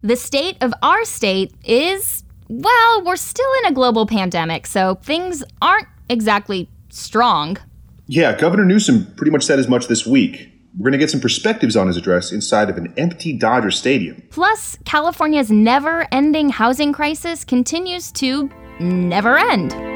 The 0.00 0.14
state 0.14 0.56
of 0.60 0.72
our 0.80 1.04
state 1.04 1.52
is, 1.64 2.22
well, 2.48 3.04
we're 3.04 3.16
still 3.16 3.50
in 3.58 3.72
a 3.72 3.74
global 3.74 4.06
pandemic, 4.06 4.64
so 4.68 4.94
things 5.02 5.42
aren't 5.60 5.88
exactly 6.08 6.70
strong. 6.88 7.58
Yeah, 8.06 8.38
Governor 8.38 8.64
Newsom 8.64 9.12
pretty 9.16 9.32
much 9.32 9.42
said 9.42 9.58
as 9.58 9.66
much 9.66 9.88
this 9.88 10.06
week. 10.06 10.52
We're 10.78 10.84
going 10.84 10.92
to 10.92 10.98
get 10.98 11.10
some 11.10 11.20
perspectives 11.20 11.74
on 11.74 11.88
his 11.88 11.96
address 11.96 12.30
inside 12.30 12.70
of 12.70 12.76
an 12.76 12.94
empty 12.96 13.32
Dodger 13.36 13.72
Stadium. 13.72 14.22
Plus, 14.30 14.78
California's 14.84 15.50
never 15.50 16.06
ending 16.12 16.50
housing 16.50 16.92
crisis 16.92 17.44
continues 17.44 18.12
to 18.12 18.48
never 18.78 19.36
end. 19.36 19.87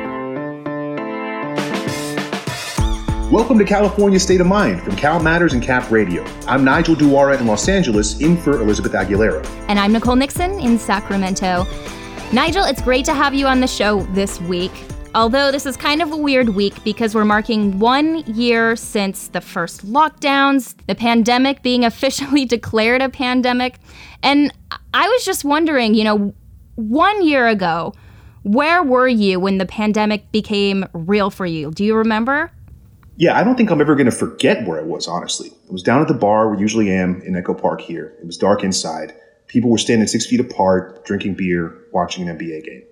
Welcome 3.32 3.58
to 3.60 3.64
California 3.64 4.20
State 4.20 4.42
of 4.42 4.46
Mind 4.46 4.82
from 4.82 4.94
Cal 4.94 5.18
Matters 5.18 5.54
and 5.54 5.62
Cap 5.62 5.90
Radio. 5.90 6.22
I'm 6.46 6.64
Nigel 6.64 6.94
Duara 6.94 7.40
in 7.40 7.46
Los 7.46 7.66
Angeles, 7.66 8.20
in 8.20 8.36
for 8.36 8.60
Elizabeth 8.60 8.92
Aguilera. 8.92 9.42
And 9.68 9.78
I'm 9.78 9.90
Nicole 9.90 10.16
Nixon 10.16 10.60
in 10.60 10.78
Sacramento. 10.78 11.66
Nigel, 12.34 12.64
it's 12.64 12.82
great 12.82 13.06
to 13.06 13.14
have 13.14 13.32
you 13.32 13.46
on 13.46 13.60
the 13.60 13.66
show 13.66 14.02
this 14.12 14.38
week. 14.42 14.70
Although 15.14 15.50
this 15.50 15.64
is 15.64 15.78
kind 15.78 16.02
of 16.02 16.12
a 16.12 16.16
weird 16.16 16.50
week 16.50 16.74
because 16.84 17.14
we're 17.14 17.24
marking 17.24 17.78
one 17.78 18.18
year 18.26 18.76
since 18.76 19.28
the 19.28 19.40
first 19.40 19.86
lockdowns, 19.86 20.74
the 20.86 20.94
pandemic 20.94 21.62
being 21.62 21.84
officially 21.86 22.44
declared 22.44 23.00
a 23.00 23.08
pandemic. 23.08 23.78
And 24.22 24.52
I 24.92 25.08
was 25.08 25.24
just 25.24 25.42
wondering, 25.42 25.94
you 25.94 26.04
know, 26.04 26.34
one 26.74 27.26
year 27.26 27.48
ago, 27.48 27.94
where 28.42 28.82
were 28.82 29.08
you 29.08 29.40
when 29.40 29.56
the 29.56 29.64
pandemic 29.64 30.30
became 30.32 30.84
real 30.92 31.30
for 31.30 31.46
you? 31.46 31.70
Do 31.70 31.82
you 31.82 31.96
remember? 31.96 32.52
Yeah, 33.22 33.38
I 33.38 33.44
don't 33.44 33.54
think 33.54 33.70
I'm 33.70 33.80
ever 33.80 33.94
going 33.94 34.10
to 34.10 34.10
forget 34.10 34.66
where 34.66 34.80
I 34.80 34.82
was, 34.82 35.06
honestly. 35.06 35.52
I 35.68 35.72
was 35.72 35.84
down 35.84 36.02
at 36.02 36.08
the 36.08 36.12
bar 36.12 36.48
where 36.48 36.56
I 36.56 36.60
usually 36.60 36.90
am 36.90 37.22
in 37.22 37.36
Echo 37.36 37.54
Park 37.54 37.80
here. 37.80 38.16
It 38.20 38.26
was 38.26 38.36
dark 38.36 38.64
inside. 38.64 39.14
People 39.46 39.70
were 39.70 39.78
standing 39.78 40.08
six 40.08 40.26
feet 40.26 40.40
apart, 40.40 41.04
drinking 41.04 41.34
beer, 41.34 41.72
watching 41.92 42.28
an 42.28 42.36
NBA 42.36 42.64
game. 42.64 42.82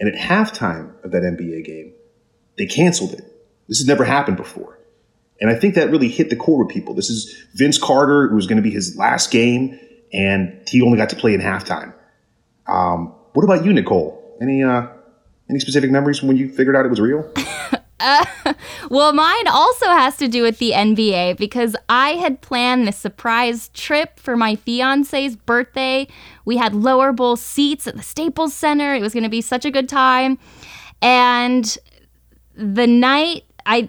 And 0.00 0.08
at 0.08 0.18
halftime 0.18 0.94
of 1.04 1.10
that 1.10 1.24
NBA 1.24 1.62
game, 1.66 1.92
they 2.56 2.64
canceled 2.64 3.12
it. 3.12 3.20
This 3.68 3.80
has 3.80 3.86
never 3.86 4.02
happened 4.02 4.38
before. 4.38 4.78
And 5.42 5.50
I 5.50 5.56
think 5.56 5.74
that 5.74 5.90
really 5.90 6.08
hit 6.08 6.30
the 6.30 6.36
core 6.36 6.64
with 6.64 6.72
people. 6.72 6.94
This 6.94 7.10
is 7.10 7.36
Vince 7.52 7.76
Carter, 7.76 8.24
it 8.24 8.34
was 8.34 8.46
going 8.46 8.56
to 8.56 8.62
be 8.62 8.70
his 8.70 8.96
last 8.96 9.30
game, 9.30 9.78
and 10.10 10.58
he 10.68 10.80
only 10.80 10.96
got 10.96 11.10
to 11.10 11.16
play 11.16 11.34
in 11.34 11.42
halftime. 11.42 11.92
Um, 12.66 13.14
what 13.34 13.44
about 13.44 13.62
you, 13.66 13.74
Nicole? 13.74 14.38
Any 14.40 14.62
uh, 14.62 14.86
any 15.50 15.58
specific 15.58 15.90
memories 15.90 16.18
from 16.18 16.28
when 16.28 16.38
you 16.38 16.48
figured 16.48 16.76
out 16.76 16.86
it 16.86 16.88
was 16.88 16.98
real? 16.98 17.30
Well, 18.90 19.12
mine 19.12 19.48
also 19.48 19.86
has 19.86 20.16
to 20.18 20.28
do 20.28 20.42
with 20.42 20.58
the 20.58 20.72
NBA 20.72 21.38
because 21.38 21.74
I 21.88 22.10
had 22.10 22.40
planned 22.42 22.86
this 22.86 22.96
surprise 22.96 23.70
trip 23.70 24.20
for 24.20 24.36
my 24.36 24.56
fiance's 24.56 25.36
birthday. 25.36 26.06
We 26.44 26.58
had 26.58 26.74
lower 26.74 27.12
bowl 27.12 27.36
seats 27.36 27.86
at 27.86 27.96
the 27.96 28.02
Staples 28.02 28.54
Center. 28.54 28.94
It 28.94 29.00
was 29.00 29.14
going 29.14 29.22
to 29.22 29.30
be 29.30 29.40
such 29.40 29.64
a 29.64 29.70
good 29.70 29.88
time. 29.88 30.38
And 31.00 31.76
the 32.54 32.86
night 32.86 33.44
I 33.66 33.88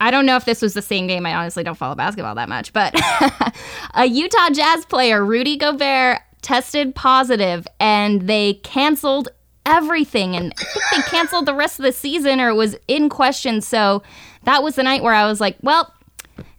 I 0.00 0.12
don't 0.12 0.26
know 0.26 0.36
if 0.36 0.44
this 0.44 0.62
was 0.62 0.74
the 0.74 0.82
same 0.82 1.08
game. 1.08 1.26
I 1.26 1.34
honestly 1.34 1.64
don't 1.64 1.74
follow 1.74 1.96
basketball 1.96 2.36
that 2.36 2.48
much, 2.48 2.72
but 2.72 2.94
a 3.94 4.06
Utah 4.06 4.50
Jazz 4.50 4.86
player, 4.86 5.24
Rudy 5.24 5.56
Gobert, 5.56 6.20
tested 6.42 6.94
positive 6.94 7.66
and 7.80 8.22
they 8.22 8.54
canceled 8.54 9.28
everything. 9.68 10.34
And 10.34 10.52
I 10.58 10.64
think 10.64 10.84
they 11.04 11.10
canceled 11.10 11.46
the 11.46 11.54
rest 11.54 11.78
of 11.78 11.84
the 11.84 11.92
season 11.92 12.40
or 12.40 12.48
it 12.48 12.54
was 12.54 12.76
in 12.88 13.08
question. 13.08 13.60
So 13.60 14.02
that 14.44 14.62
was 14.62 14.74
the 14.74 14.82
night 14.82 15.02
where 15.02 15.14
I 15.14 15.26
was 15.26 15.40
like, 15.40 15.56
well, 15.62 15.92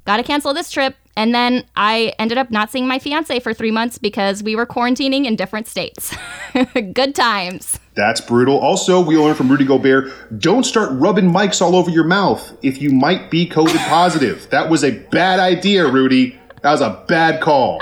gotta 0.05 0.23
cancel 0.23 0.53
this 0.53 0.69
trip. 0.69 0.95
And 1.17 1.35
then 1.35 1.65
I 1.75 2.13
ended 2.17 2.37
up 2.37 2.49
not 2.49 2.71
seeing 2.71 2.87
my 2.87 2.97
fiance 2.97 3.41
for 3.41 3.53
three 3.53 3.71
months 3.71 3.97
because 3.97 4.41
we 4.41 4.55
were 4.55 4.65
quarantining 4.65 5.25
in 5.25 5.35
different 5.35 5.67
states. 5.67 6.15
Good 6.93 7.13
times. 7.13 7.77
That's 7.95 8.21
brutal. 8.21 8.57
Also, 8.57 9.01
we 9.03 9.17
learned 9.17 9.35
from 9.35 9.49
Rudy 9.49 9.65
Gobert 9.65 10.13
don't 10.39 10.63
start 10.63 10.89
rubbing 10.93 11.29
mics 11.29 11.61
all 11.61 11.75
over 11.75 11.89
your 11.89 12.05
mouth 12.05 12.57
if 12.61 12.81
you 12.81 12.91
might 12.91 13.29
be 13.29 13.49
COVID 13.49 13.85
positive. 13.89 14.49
that 14.51 14.69
was 14.69 14.85
a 14.85 14.91
bad 14.91 15.39
idea, 15.39 15.85
Rudy. 15.85 16.39
That 16.61 16.71
was 16.71 16.81
a 16.81 17.03
bad 17.07 17.41
call. 17.41 17.81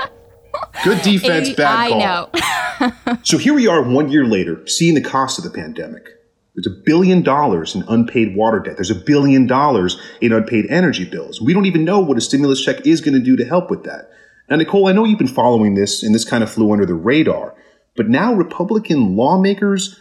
Good 0.84 1.02
defense, 1.02 1.50
bad 1.50 1.90
call. 1.90 2.02
I 2.02 3.08
know. 3.08 3.16
so 3.22 3.38
here 3.38 3.54
we 3.54 3.66
are 3.66 3.82
one 3.82 4.10
year 4.10 4.24
later, 4.24 4.66
seeing 4.66 4.94
the 4.94 5.02
cost 5.02 5.38
of 5.38 5.44
the 5.44 5.50
pandemic. 5.50 6.08
There's 6.54 6.66
a 6.66 6.82
billion 6.84 7.22
dollars 7.22 7.74
in 7.74 7.84
unpaid 7.88 8.34
water 8.34 8.58
debt. 8.58 8.76
There's 8.76 8.90
a 8.90 8.94
billion 8.96 9.46
dollars 9.46 10.00
in 10.20 10.32
unpaid 10.32 10.66
energy 10.68 11.04
bills. 11.04 11.40
We 11.40 11.54
don't 11.54 11.66
even 11.66 11.84
know 11.84 12.00
what 12.00 12.16
a 12.16 12.20
stimulus 12.20 12.64
check 12.64 12.84
is 12.84 13.00
going 13.00 13.14
to 13.14 13.20
do 13.20 13.36
to 13.36 13.44
help 13.44 13.70
with 13.70 13.84
that. 13.84 14.10
Now, 14.50 14.56
Nicole, 14.56 14.88
I 14.88 14.92
know 14.92 15.04
you've 15.04 15.18
been 15.18 15.28
following 15.28 15.74
this, 15.74 16.02
and 16.02 16.14
this 16.14 16.24
kind 16.24 16.42
of 16.42 16.50
flew 16.50 16.72
under 16.72 16.86
the 16.86 16.94
radar, 16.94 17.54
but 17.94 18.08
now 18.08 18.34
Republican 18.34 19.14
lawmakers 19.14 19.98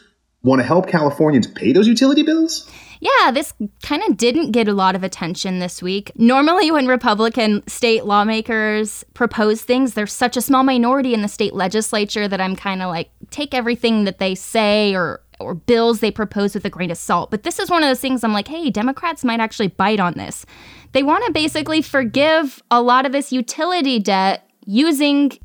want 0.48 0.62
to 0.62 0.66
help 0.66 0.88
Californians 0.88 1.48
pay 1.48 1.72
those 1.72 1.88
utility 1.88 2.24
bills? 2.24 2.70
yeah, 3.00 3.32
this 3.32 3.54
kind 3.84 4.04
of 4.08 4.18
didn't 4.18 4.52
get 4.52 4.68
a 4.68 4.74
lot 4.74 4.96
of 4.96 5.04
attention 5.04 5.60
this 5.60 5.82
week. 5.82 6.12
Normally, 6.16 6.72
when 6.72 6.88
Republican 6.88 7.66
state 7.68 8.06
lawmakers 8.06 9.04
propose 9.14 9.62
things, 9.62 9.94
there's 9.94 10.14
such 10.14 10.38
a 10.38 10.42
small 10.42 10.64
minority 10.64 11.14
in 11.14 11.22
the 11.22 11.28
state 11.28 11.54
legislature 11.54 12.28
that 12.28 12.42
I'm 12.42 12.56
kind 12.56 12.82
of 12.82 12.90
like, 12.90 13.10
take 13.30 13.54
everything 13.54 14.06
that 14.06 14.20
they 14.20 14.36
say 14.36 14.96
or 14.96 15.22
or 15.40 15.54
bills 15.54 16.00
they 16.00 16.10
propose 16.10 16.56
with 16.56 16.66
a 16.66 16.70
grain 16.70 16.90
of 16.90 16.98
salt. 16.98 17.30
But 17.30 17.44
this 17.44 17.60
is 17.60 17.70
one 17.70 17.84
of 17.84 17.90
those 17.90 18.00
things 18.00 18.24
I'm 18.24 18.34
like, 18.34 18.48
hey, 18.48 18.72
Democrats 18.72 19.24
might 19.24 19.40
actually 19.40 19.68
bite 19.68 20.00
on 20.00 20.14
this. 20.14 20.48
They 20.94 21.04
want 21.04 21.24
to 21.28 21.32
basically 21.32 21.84
forgive 21.84 22.64
a 22.72 22.82
lot 22.82 23.06
of 23.06 23.12
this 23.12 23.32
utility 23.32 24.00
debt 24.00 24.50
using 24.66 25.38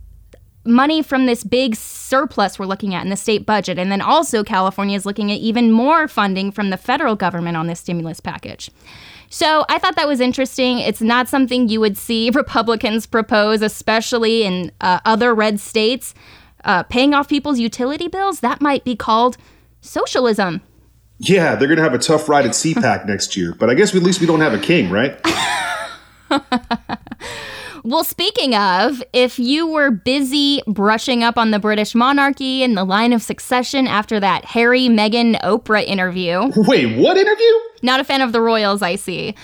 money 0.64 1.02
from 1.02 1.26
this 1.26 1.44
big 1.44 1.74
surplus 1.74 2.58
we're 2.58 2.66
looking 2.66 2.94
at 2.94 3.02
in 3.02 3.10
the 3.10 3.16
state 3.16 3.44
budget. 3.44 3.78
And 3.78 3.90
then 3.90 4.00
also, 4.00 4.44
California 4.44 4.96
is 4.96 5.06
looking 5.06 5.30
at 5.32 5.38
even 5.38 5.72
more 5.72 6.08
funding 6.08 6.52
from 6.52 6.70
the 6.70 6.76
federal 6.76 7.16
government 7.16 7.56
on 7.56 7.66
this 7.66 7.80
stimulus 7.80 8.20
package. 8.20 8.70
So 9.28 9.64
I 9.68 9.78
thought 9.78 9.96
that 9.96 10.06
was 10.06 10.20
interesting. 10.20 10.78
It's 10.78 11.00
not 11.00 11.28
something 11.28 11.68
you 11.68 11.80
would 11.80 11.96
see 11.96 12.30
Republicans 12.34 13.06
propose, 13.06 13.62
especially 13.62 14.44
in 14.44 14.72
uh, 14.80 15.00
other 15.04 15.34
red 15.34 15.58
states. 15.58 16.14
Uh, 16.64 16.84
paying 16.84 17.12
off 17.12 17.28
people's 17.28 17.58
utility 17.58 18.06
bills, 18.06 18.40
that 18.40 18.60
might 18.60 18.84
be 18.84 18.94
called 18.94 19.36
socialism. 19.80 20.60
Yeah, 21.18 21.54
they're 21.56 21.66
going 21.66 21.78
to 21.78 21.82
have 21.82 21.94
a 21.94 21.98
tough 21.98 22.28
ride 22.28 22.46
at 22.46 22.52
CPAC 22.52 23.06
next 23.08 23.36
year, 23.36 23.54
but 23.58 23.70
I 23.70 23.74
guess 23.74 23.94
at 23.94 24.02
least 24.02 24.20
we 24.20 24.26
don't 24.26 24.40
have 24.40 24.54
a 24.54 24.58
king, 24.58 24.90
right? 24.90 25.18
Well, 27.84 28.04
speaking 28.04 28.54
of, 28.54 29.02
if 29.12 29.40
you 29.40 29.66
were 29.66 29.90
busy 29.90 30.62
brushing 30.68 31.24
up 31.24 31.36
on 31.36 31.50
the 31.50 31.58
British 31.58 31.96
monarchy 31.96 32.62
and 32.62 32.76
the 32.76 32.84
line 32.84 33.12
of 33.12 33.22
succession 33.22 33.88
after 33.88 34.20
that 34.20 34.44
Harry, 34.44 34.82
Meghan, 34.82 35.40
Oprah 35.40 35.84
interview. 35.84 36.52
Wait, 36.54 36.96
what 36.96 37.16
interview? 37.16 37.52
Not 37.82 37.98
a 37.98 38.04
fan 38.04 38.20
of 38.20 38.30
the 38.30 38.40
royals, 38.40 38.82
I 38.82 38.94
see. 38.94 39.34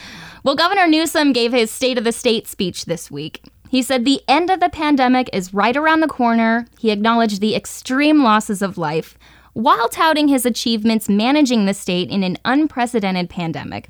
Well, 0.44 0.54
Governor 0.54 0.86
Newsom 0.86 1.32
gave 1.32 1.52
his 1.52 1.72
State 1.72 1.98
of 1.98 2.04
the 2.04 2.12
State 2.12 2.46
speech 2.46 2.84
this 2.84 3.10
week. 3.10 3.42
He 3.70 3.82
said 3.82 4.04
the 4.04 4.22
end 4.28 4.50
of 4.50 4.60
the 4.60 4.68
pandemic 4.68 5.28
is 5.32 5.52
right 5.52 5.76
around 5.76 6.00
the 6.00 6.06
corner. 6.06 6.66
He 6.78 6.92
acknowledged 6.92 7.40
the 7.40 7.56
extreme 7.56 8.22
losses 8.22 8.62
of 8.62 8.78
life 8.78 9.18
while 9.52 9.88
touting 9.88 10.28
his 10.28 10.46
achievements 10.46 11.08
managing 11.08 11.66
the 11.66 11.74
state 11.74 12.08
in 12.08 12.22
an 12.22 12.38
unprecedented 12.44 13.28
pandemic. 13.28 13.88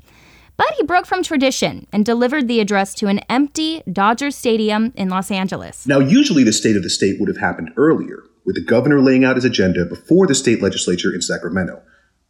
But 0.59 0.73
he 0.73 0.83
broke 0.83 1.05
from 1.05 1.23
tradition 1.23 1.87
and 1.93 2.05
delivered 2.05 2.49
the 2.49 2.59
address 2.59 2.93
to 2.95 3.07
an 3.07 3.19
empty 3.29 3.81
Dodger 3.89 4.29
Stadium 4.29 4.91
in 4.93 5.07
Los 5.07 5.31
Angeles. 5.31 5.87
Now, 5.87 5.99
usually 5.99 6.43
the 6.43 6.51
State 6.51 6.75
of 6.75 6.83
the 6.83 6.89
State 6.89 7.17
would 7.17 7.29
have 7.29 7.37
happened 7.37 7.71
earlier, 7.77 8.25
with 8.45 8.55
the 8.55 8.61
governor 8.61 8.99
laying 8.99 9.23
out 9.23 9.37
his 9.37 9.45
agenda 9.45 9.85
before 9.85 10.27
the 10.27 10.35
state 10.35 10.61
legislature 10.61 11.13
in 11.13 11.21
Sacramento. 11.21 11.81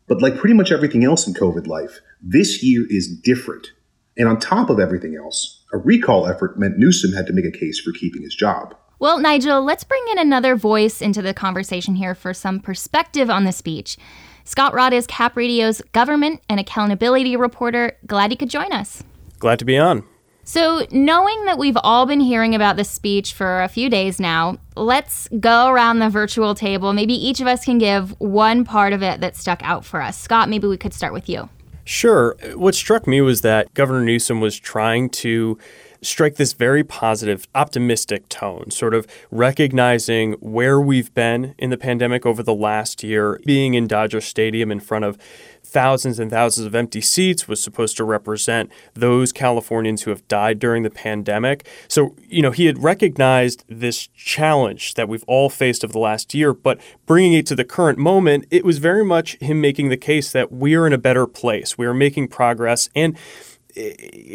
But 0.08 0.22
like 0.22 0.38
pretty 0.38 0.54
much 0.54 0.72
everything 0.72 1.04
else 1.04 1.26
in 1.26 1.34
COVID 1.34 1.66
life, 1.66 2.02
this 2.22 2.62
year 2.62 2.86
is 2.88 3.08
different. 3.08 3.72
And 4.16 4.30
on 4.30 4.40
top 4.40 4.70
of 4.70 4.80
everything 4.80 5.16
else, 5.16 5.66
a 5.74 5.80
recall 5.80 6.28
effort 6.28 6.60
meant 6.60 6.78
Newsom 6.78 7.14
had 7.14 7.26
to 7.26 7.34
make 7.34 7.46
a 7.46 7.58
case 7.58 7.80
for 7.80 7.92
keeping 7.94 8.22
his 8.22 8.36
job. 8.36 8.76
Well, 9.00 9.18
Nigel, 9.18 9.64
let's 9.64 9.84
bring 9.84 10.04
in 10.12 10.20
another 10.20 10.56
voice 10.56 11.02
into 11.02 11.24
the 11.24 11.34
conversation 11.34 11.96
here 11.96 12.14
for 12.14 12.36
some 12.36 12.60
perspective 12.60 13.32
on 13.32 13.46
the 13.46 13.52
speech. 13.52 13.98
Scott 14.44 14.74
Rodd 14.74 14.94
is 14.94 15.08
Cap 15.08 15.36
Radio's 15.36 15.82
government 15.92 16.42
and 16.50 16.60
accountability 16.60 17.36
reporter. 17.36 17.98
Glad 18.08 18.32
you 18.32 18.38
could 18.38 18.50
join 18.50 18.72
us. 18.72 19.04
Glad 19.40 19.60
to 19.60 19.66
be 19.66 19.78
on. 19.78 20.04
So, 20.44 20.88
knowing 20.90 21.46
that 21.46 21.60
we've 21.60 21.78
all 21.84 22.08
been 22.08 22.22
hearing 22.22 22.56
about 22.56 22.76
this 22.76 22.90
speech 22.90 23.34
for 23.36 23.62
a 23.62 23.68
few 23.68 23.88
days 23.88 24.20
now, 24.20 24.58
let's 24.76 25.28
go 25.40 25.68
around 25.68 26.00
the 26.00 26.10
virtual 26.10 26.56
table. 26.56 26.92
Maybe 26.92 27.14
each 27.14 27.40
of 27.40 27.46
us 27.46 27.64
can 27.64 27.78
give 27.78 28.20
one 28.20 28.66
part 28.66 28.92
of 28.92 29.04
it 29.04 29.22
that 29.22 29.36
stuck 29.36 29.62
out 29.62 29.86
for 29.86 30.02
us. 30.02 30.20
Scott, 30.20 30.50
maybe 30.50 30.68
we 30.68 30.76
could 30.76 30.94
start 30.94 31.14
with 31.14 31.30
you. 31.30 31.50
Sure. 31.86 32.36
What 32.56 32.74
struck 32.74 33.06
me 33.06 33.22
was 33.22 33.42
that 33.42 33.74
Governor 33.76 34.02
Newsom 34.02 34.42
was 34.42 34.60
trying 34.60 35.10
to 35.10 35.58
strike 36.02 36.36
this 36.36 36.54
very 36.54 36.84
positive, 36.84 37.48
optimistic 37.56 38.30
tone, 38.30 38.72
sort 38.72 38.94
of 38.94 39.08
recognizing 39.32 40.34
where 40.34 40.80
we've 40.80 41.14
been 41.14 41.56
in 41.58 41.70
the 41.70 41.78
pandemic 41.78 42.26
over 42.26 42.42
the 42.44 42.54
last 42.54 43.04
year, 43.04 43.40
being 43.46 43.74
in 43.74 43.88
Dodger 43.88 44.22
Stadium 44.22 44.72
in 44.72 44.80
front 44.80 45.06
of 45.06 45.18
thousands 45.64 46.20
and 46.20 46.32
thousands 46.32 46.66
of 46.66 46.74
empty 46.74 47.02
seats 47.02 47.48
was 47.48 47.62
supposed 47.62 47.96
to 47.98 48.04
represent 48.04 48.72
those 48.94 49.32
Californians 49.32 50.04
who 50.04 50.10
have 50.10 50.28
died 50.28 50.58
during 50.58 50.84
the 50.84 50.90
pandemic. 50.90 51.68
So, 51.88 52.16
you 52.28 52.42
know, 52.42 52.52
he 52.52 52.66
had 52.66 52.82
recognized 52.82 53.64
this 53.68 54.08
challenge 54.08 54.96
that 54.96 55.08
we've 55.08 55.24
all 55.28 55.50
faced 55.50 55.84
over 55.84 55.94
the 55.94 56.00
last 56.00 56.34
year, 56.34 56.54
but 56.54 56.80
bringing 57.06 57.34
it 57.34 57.46
to 57.48 57.56
the 57.56 57.66
current 57.66 58.00
moment, 58.00 58.46
it 58.50 58.66
was 58.66 58.80
very 58.80 59.06
much 59.06 59.38
him 59.40 59.62
making 59.62 59.90
the 59.90 59.98
case 59.98 60.32
that 60.32 60.52
we're 60.52 60.88
in 60.88 60.94
a 60.94 60.98
better 60.98 61.28
place. 61.28 61.78
We 61.78 61.86
are 61.86 61.94
making 61.94 62.30
progress. 62.30 62.90
And 62.96 63.18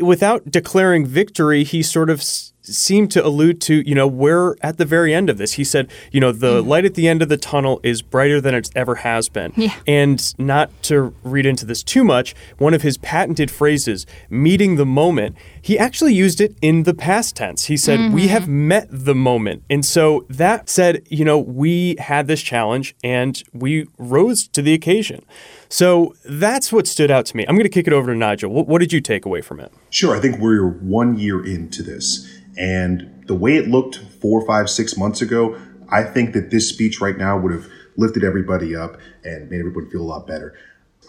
without 0.00 0.50
declaring 0.50 1.06
victory, 1.06 1.64
he 1.64 1.82
sort 1.82 2.10
of 2.10 2.22
seemed 2.64 3.10
to 3.12 3.24
allude 3.24 3.60
to, 3.62 3.86
you 3.88 3.94
know, 3.94 4.06
we're 4.06 4.56
at 4.62 4.78
the 4.78 4.84
very 4.84 5.14
end 5.14 5.30
of 5.30 5.38
this. 5.38 5.54
He 5.54 5.64
said, 5.64 5.90
you 6.10 6.20
know, 6.20 6.32
the 6.32 6.62
mm. 6.62 6.66
light 6.66 6.84
at 6.84 6.94
the 6.94 7.08
end 7.08 7.22
of 7.22 7.28
the 7.28 7.36
tunnel 7.36 7.80
is 7.82 8.02
brighter 8.02 8.40
than 8.40 8.54
it 8.54 8.70
ever 8.74 8.96
has 8.96 9.28
been. 9.28 9.52
Yeah. 9.56 9.74
And 9.86 10.34
not 10.38 10.70
to 10.84 11.14
read 11.22 11.46
into 11.46 11.66
this 11.66 11.82
too 11.82 12.04
much, 12.04 12.34
one 12.58 12.74
of 12.74 12.82
his 12.82 12.96
patented 12.98 13.50
phrases, 13.50 14.06
meeting 14.30 14.76
the 14.76 14.86
moment, 14.86 15.36
he 15.60 15.78
actually 15.78 16.14
used 16.14 16.40
it 16.40 16.56
in 16.60 16.84
the 16.84 16.94
past 16.94 17.36
tense. 17.36 17.66
He 17.66 17.76
said, 17.76 17.98
mm-hmm. 17.98 18.14
we 18.14 18.28
have 18.28 18.48
met 18.48 18.86
the 18.90 19.14
moment. 19.14 19.62
And 19.70 19.84
so 19.84 20.26
that 20.28 20.68
said, 20.68 21.06
you 21.08 21.24
know, 21.24 21.38
we 21.38 21.96
had 21.98 22.26
this 22.26 22.42
challenge 22.42 22.94
and 23.02 23.42
we 23.52 23.86
rose 23.98 24.48
to 24.48 24.62
the 24.62 24.74
occasion. 24.74 25.24
So 25.68 26.14
that's 26.24 26.72
what 26.72 26.86
stood 26.86 27.10
out 27.10 27.26
to 27.26 27.36
me. 27.36 27.44
I'm 27.48 27.56
going 27.56 27.64
to 27.64 27.68
kick 27.68 27.86
it 27.86 27.92
over 27.92 28.12
to 28.12 28.18
Nigel. 28.18 28.50
What, 28.50 28.68
what 28.68 28.78
did 28.78 28.92
you 28.92 29.00
take 29.00 29.24
away 29.24 29.40
from 29.40 29.58
it? 29.58 29.72
Sure. 29.90 30.16
I 30.16 30.20
think 30.20 30.38
we're 30.38 30.68
one 30.68 31.18
year 31.18 31.44
into 31.44 31.82
this. 31.82 32.33
And 32.56 33.24
the 33.26 33.34
way 33.34 33.56
it 33.56 33.68
looked 33.68 33.96
four, 33.96 34.44
five, 34.46 34.70
six 34.70 34.96
months 34.96 35.20
ago, 35.22 35.58
I 35.88 36.02
think 36.02 36.32
that 36.34 36.50
this 36.50 36.68
speech 36.68 37.00
right 37.00 37.16
now 37.16 37.38
would 37.38 37.52
have 37.52 37.68
lifted 37.96 38.24
everybody 38.24 38.74
up 38.74 38.98
and 39.24 39.50
made 39.50 39.60
everybody 39.60 39.86
feel 39.90 40.02
a 40.02 40.02
lot 40.02 40.26
better. 40.26 40.56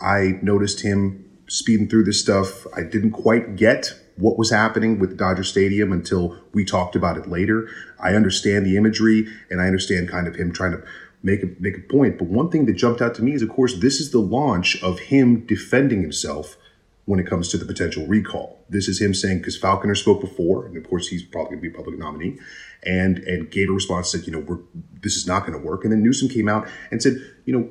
I 0.01 0.39
noticed 0.41 0.81
him 0.81 1.25
speeding 1.47 1.87
through 1.87 2.03
this 2.03 2.19
stuff. 2.19 2.65
I 2.75 2.83
didn't 2.83 3.11
quite 3.11 3.55
get 3.55 3.93
what 4.17 4.37
was 4.37 4.51
happening 4.51 4.99
with 4.99 5.17
Dodger 5.17 5.43
Stadium 5.43 5.91
until 5.91 6.37
we 6.53 6.63
talked 6.63 6.95
about 6.95 7.17
it 7.17 7.27
later. 7.27 7.67
I 7.99 8.15
understand 8.15 8.65
the 8.65 8.77
imagery 8.77 9.27
and 9.49 9.61
I 9.61 9.65
understand 9.65 10.09
kind 10.09 10.27
of 10.27 10.35
him 10.35 10.51
trying 10.51 10.71
to 10.71 10.83
make 11.21 11.43
a 11.43 11.47
make 11.59 11.77
a 11.77 11.81
point. 11.81 12.17
But 12.17 12.27
one 12.27 12.49
thing 12.49 12.65
that 12.65 12.73
jumped 12.73 13.01
out 13.01 13.15
to 13.15 13.23
me 13.23 13.33
is 13.33 13.41
of 13.41 13.49
course 13.49 13.79
this 13.79 13.99
is 13.99 14.11
the 14.11 14.19
launch 14.19 14.81
of 14.81 14.99
him 14.99 15.45
defending 15.45 16.01
himself 16.01 16.57
when 17.05 17.19
it 17.19 17.27
comes 17.27 17.49
to 17.49 17.57
the 17.57 17.65
potential 17.65 18.05
recall. 18.07 18.63
This 18.69 18.87
is 18.87 18.99
him 18.99 19.13
saying 19.13 19.39
because 19.39 19.59
Faulconer 19.59 19.95
spoke 19.95 20.21
before, 20.21 20.65
and 20.65 20.75
of 20.75 20.87
course 20.89 21.07
he's 21.07 21.23
probably 21.23 21.51
going 21.51 21.63
to 21.63 21.69
be 21.69 21.73
a 21.73 21.77
public 21.77 21.97
nominee, 21.97 22.39
and 22.83 23.19
and 23.19 23.49
gave 23.49 23.69
a 23.69 23.73
response 23.73 24.11
said, 24.11 24.25
you 24.25 24.31
know, 24.31 24.39
we're 24.39 24.59
this 25.01 25.15
is 25.15 25.27
not 25.27 25.45
going 25.45 25.53
to 25.53 25.65
work. 25.65 25.83
And 25.83 25.91
then 25.91 26.03
Newsom 26.03 26.29
came 26.29 26.49
out 26.49 26.67
and 26.91 27.01
said, 27.01 27.17
you 27.45 27.57
know, 27.57 27.69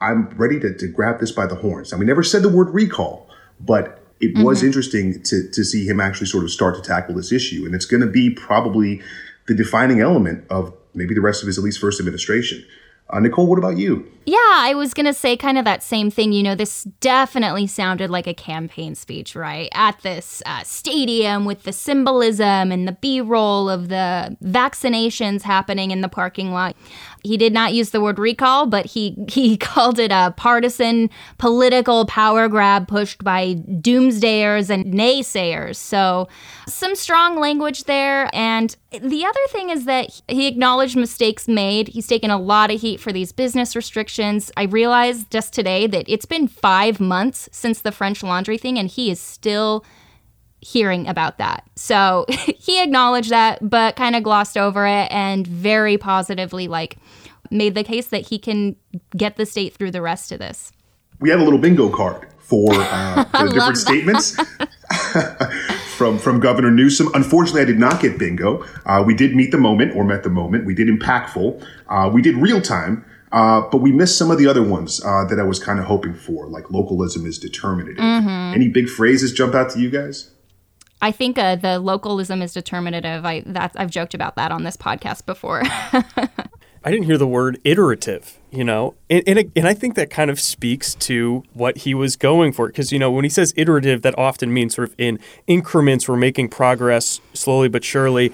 I'm 0.00 0.28
ready 0.30 0.60
to, 0.60 0.74
to 0.74 0.88
grab 0.88 1.20
this 1.20 1.32
by 1.32 1.46
the 1.46 1.54
horns. 1.54 1.92
Now 1.92 1.98
we 1.98 2.04
never 2.04 2.22
said 2.22 2.42
the 2.42 2.48
word 2.48 2.70
recall, 2.70 3.28
but 3.60 4.02
it 4.20 4.34
mm-hmm. 4.34 4.42
was 4.42 4.62
interesting 4.62 5.22
to 5.22 5.48
to 5.48 5.64
see 5.64 5.86
him 5.86 6.00
actually 6.00 6.26
sort 6.26 6.44
of 6.44 6.50
start 6.50 6.74
to 6.74 6.82
tackle 6.82 7.14
this 7.14 7.32
issue, 7.32 7.64
and 7.66 7.74
it's 7.74 7.86
going 7.86 8.02
to 8.02 8.08
be 8.08 8.30
probably 8.30 9.00
the 9.46 9.54
defining 9.54 10.00
element 10.00 10.44
of 10.50 10.74
maybe 10.92 11.14
the 11.14 11.20
rest 11.20 11.42
of 11.42 11.46
his 11.46 11.56
at 11.56 11.64
least 11.64 11.78
first 11.78 12.00
administration. 12.00 12.64
Uh, 13.08 13.20
Nicole, 13.20 13.46
what 13.46 13.58
about 13.58 13.78
you? 13.78 14.10
Yeah, 14.28 14.36
I 14.40 14.74
was 14.74 14.92
going 14.92 15.06
to 15.06 15.14
say 15.14 15.36
kind 15.36 15.56
of 15.56 15.64
that 15.66 15.84
same 15.84 16.10
thing. 16.10 16.32
You 16.32 16.42
know, 16.42 16.56
this 16.56 16.82
definitely 17.00 17.68
sounded 17.68 18.10
like 18.10 18.26
a 18.26 18.34
campaign 18.34 18.96
speech, 18.96 19.36
right? 19.36 19.68
At 19.72 20.00
this 20.00 20.42
uh, 20.44 20.64
stadium 20.64 21.44
with 21.44 21.62
the 21.62 21.72
symbolism 21.72 22.72
and 22.72 22.88
the 22.88 22.92
B 23.00 23.20
roll 23.20 23.70
of 23.70 23.88
the 23.88 24.36
vaccinations 24.42 25.42
happening 25.42 25.92
in 25.92 26.00
the 26.00 26.08
parking 26.08 26.50
lot 26.50 26.74
he 27.26 27.36
did 27.36 27.52
not 27.52 27.74
use 27.74 27.90
the 27.90 28.00
word 28.00 28.18
recall, 28.18 28.66
but 28.66 28.86
he 28.86 29.16
he 29.28 29.56
called 29.56 29.98
it 29.98 30.12
a 30.12 30.34
partisan 30.36 31.10
political 31.38 32.06
power 32.06 32.48
grab 32.48 32.88
pushed 32.88 33.22
by 33.22 33.54
doomsdayers 33.54 34.70
and 34.70 34.86
naysayers. 34.86 35.76
So 35.76 36.28
some 36.66 36.94
strong 36.94 37.38
language 37.38 37.84
there. 37.84 38.30
And 38.34 38.74
the 38.90 39.24
other 39.24 39.40
thing 39.50 39.70
is 39.70 39.84
that 39.84 40.22
he 40.28 40.46
acknowledged 40.46 40.96
mistakes 40.96 41.48
made. 41.48 41.88
He's 41.88 42.06
taken 42.06 42.30
a 42.30 42.38
lot 42.38 42.70
of 42.70 42.80
heat 42.80 43.00
for 43.00 43.12
these 43.12 43.32
business 43.32 43.76
restrictions. 43.76 44.50
I 44.56 44.64
realized 44.64 45.30
just 45.30 45.52
today 45.52 45.86
that 45.88 46.08
it's 46.08 46.26
been 46.26 46.48
five 46.48 47.00
months 47.00 47.48
since 47.52 47.80
the 47.80 47.92
French 47.92 48.22
Laundry 48.22 48.58
thing, 48.58 48.78
and 48.78 48.88
he 48.88 49.10
is 49.10 49.20
still 49.20 49.84
hearing 50.66 51.06
about 51.06 51.38
that. 51.38 51.64
So 51.76 52.26
he 52.58 52.82
acknowledged 52.82 53.30
that, 53.30 53.58
but 53.68 53.94
kind 53.96 54.16
of 54.16 54.22
glossed 54.22 54.56
over 54.56 54.86
it 54.86 55.08
and 55.12 55.46
very 55.46 55.96
positively, 55.96 56.66
like, 56.66 56.96
made 57.50 57.76
the 57.76 57.84
case 57.84 58.08
that 58.08 58.26
he 58.28 58.38
can 58.38 58.74
get 59.16 59.36
the 59.36 59.46
state 59.46 59.74
through 59.74 59.92
the 59.92 60.02
rest 60.02 60.32
of 60.32 60.40
this. 60.40 60.72
We 61.20 61.30
have 61.30 61.40
a 61.40 61.44
little 61.44 61.60
bingo 61.60 61.88
card 61.88 62.28
for, 62.38 62.72
uh, 62.72 63.24
for 63.38 63.46
the 63.46 63.52
different 63.54 63.78
statements. 63.78 64.36
from 65.96 66.18
from 66.18 66.40
Governor 66.40 66.70
Newsom. 66.70 67.08
Unfortunately, 67.14 67.62
I 67.62 67.64
did 67.64 67.78
not 67.78 68.00
get 68.00 68.18
bingo. 68.18 68.64
Uh, 68.84 69.02
we 69.06 69.14
did 69.14 69.34
meet 69.34 69.50
the 69.50 69.58
moment 69.58 69.96
or 69.96 70.04
met 70.04 70.24
the 70.24 70.30
moment. 70.30 70.66
We 70.66 70.74
did 70.74 70.88
impactful. 70.88 71.66
Uh, 71.88 72.10
we 72.12 72.22
did 72.22 72.36
real 72.36 72.60
time. 72.60 73.04
Uh, 73.32 73.62
but 73.72 73.78
we 73.78 73.90
missed 73.90 74.16
some 74.16 74.30
of 74.30 74.38
the 74.38 74.46
other 74.46 74.62
ones 74.62 75.04
uh, 75.04 75.24
that 75.24 75.40
I 75.40 75.42
was 75.42 75.58
kind 75.58 75.80
of 75.80 75.86
hoping 75.86 76.14
for, 76.14 76.46
like 76.46 76.70
localism 76.70 77.26
is 77.26 77.38
determinative. 77.38 77.98
Mm-hmm. 77.98 78.54
Any 78.54 78.68
big 78.68 78.88
phrases 78.88 79.32
jump 79.32 79.54
out 79.54 79.70
to 79.70 79.80
you 79.80 79.90
guys? 79.90 80.30
I 81.02 81.12
think 81.12 81.38
uh, 81.38 81.56
the 81.56 81.78
localism 81.78 82.42
is 82.42 82.52
determinative. 82.52 83.24
I 83.24 83.42
that 83.46 83.72
I've 83.76 83.90
joked 83.90 84.14
about 84.14 84.36
that 84.36 84.50
on 84.50 84.64
this 84.64 84.76
podcast 84.76 85.26
before. 85.26 85.62
I 86.86 86.90
didn't 86.92 87.06
hear 87.06 87.18
the 87.18 87.26
word 87.26 87.60
iterative, 87.64 88.38
you 88.52 88.62
know, 88.62 88.94
and, 89.10 89.24
and, 89.26 89.50
and 89.56 89.66
I 89.66 89.74
think 89.74 89.96
that 89.96 90.08
kind 90.08 90.30
of 90.30 90.38
speaks 90.38 90.94
to 90.94 91.42
what 91.52 91.78
he 91.78 91.94
was 91.94 92.14
going 92.14 92.52
for. 92.52 92.68
Because, 92.68 92.92
you 92.92 92.98
know, 93.00 93.10
when 93.10 93.24
he 93.24 93.28
says 93.28 93.52
iterative, 93.56 94.02
that 94.02 94.16
often 94.16 94.54
means 94.54 94.76
sort 94.76 94.90
of 94.90 94.94
in 94.96 95.18
increments, 95.48 96.08
we're 96.08 96.16
making 96.16 96.48
progress 96.48 97.20
slowly 97.34 97.68
but 97.68 97.82
surely. 97.82 98.32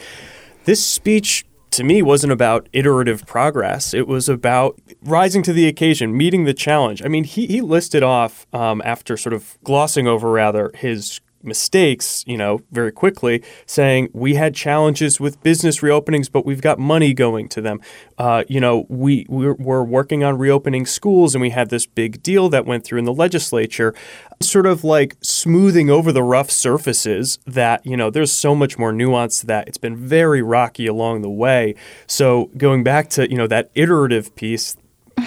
This 0.65 0.85
speech 0.85 1.47
to 1.71 1.83
me 1.83 2.03
wasn't 2.03 2.31
about 2.31 2.69
iterative 2.75 3.25
progress. 3.27 3.95
It 3.95 4.07
was 4.07 4.29
about 4.29 4.79
rising 5.03 5.43
to 5.45 5.55
the 5.55 5.67
occasion, 5.67 6.15
meeting 6.15 6.45
the 6.45 6.53
challenge. 6.53 7.03
I 7.03 7.09
mean, 7.09 7.25
he, 7.25 7.47
he 7.47 7.63
listed 7.63 8.03
off 8.03 8.47
um, 8.53 8.83
after 8.85 9.17
sort 9.17 9.33
of 9.33 9.57
glossing 9.65 10.07
over 10.07 10.31
rather 10.31 10.71
his 10.75 11.23
mistakes, 11.45 12.25
you 12.27 12.37
know, 12.37 12.61
very 12.71 12.93
quickly, 12.93 13.43
saying 13.67 14.09
we 14.13 14.35
had 14.35 14.55
challenges 14.55 15.21
with 15.21 15.43
business 15.43 15.81
reopenings, 15.81 16.31
but 16.31 16.45
we've 16.47 16.61
got 16.61 16.79
money 16.79 17.13
going 17.15 17.49
to 17.49 17.61
them. 17.61 17.81
Uh, 18.19 18.45
you 18.49 18.61
know, 18.61 18.87
we 18.89 19.27
we're, 19.29 19.55
we're, 19.55 19.83
working 19.83 20.23
on 20.23 20.39
reopening 20.39 20.87
schools, 20.87 21.35
and 21.35 21.43
we 21.43 21.51
had 21.51 21.71
this 21.71 21.87
big 21.87 22.23
deal 22.23 22.49
that 22.49 22.65
went 22.65 22.85
through 22.85 22.99
in 22.99 23.05
the 23.05 23.13
legislature, 23.13 23.95
sort 24.41 24.67
of 24.67 24.85
like 24.85 25.17
smoothing 25.23 25.91
over 25.91 26.13
the 26.13 26.23
rough 26.23 26.51
surfaces. 26.51 27.39
That 27.47 27.85
you 27.85 27.97
know, 27.97 28.11
there's 28.11 28.33
so 28.33 28.55
much 28.55 28.79
more 28.79 28.93
nuance 28.93 29.41
to 29.41 29.47
that. 29.47 29.69
It's 29.69 29.79
been 29.79 29.97
very 29.97 30.43
rocky 30.43 30.87
along 30.87 31.23
the 31.23 31.31
way. 31.31 31.75
So 32.07 32.51
going 32.57 32.85
back 32.85 33.11
to 33.11 33.29
you 33.29 33.37
know 33.37 33.47
that 33.49 33.71
iterative 33.75 34.35
piece, 34.37 34.77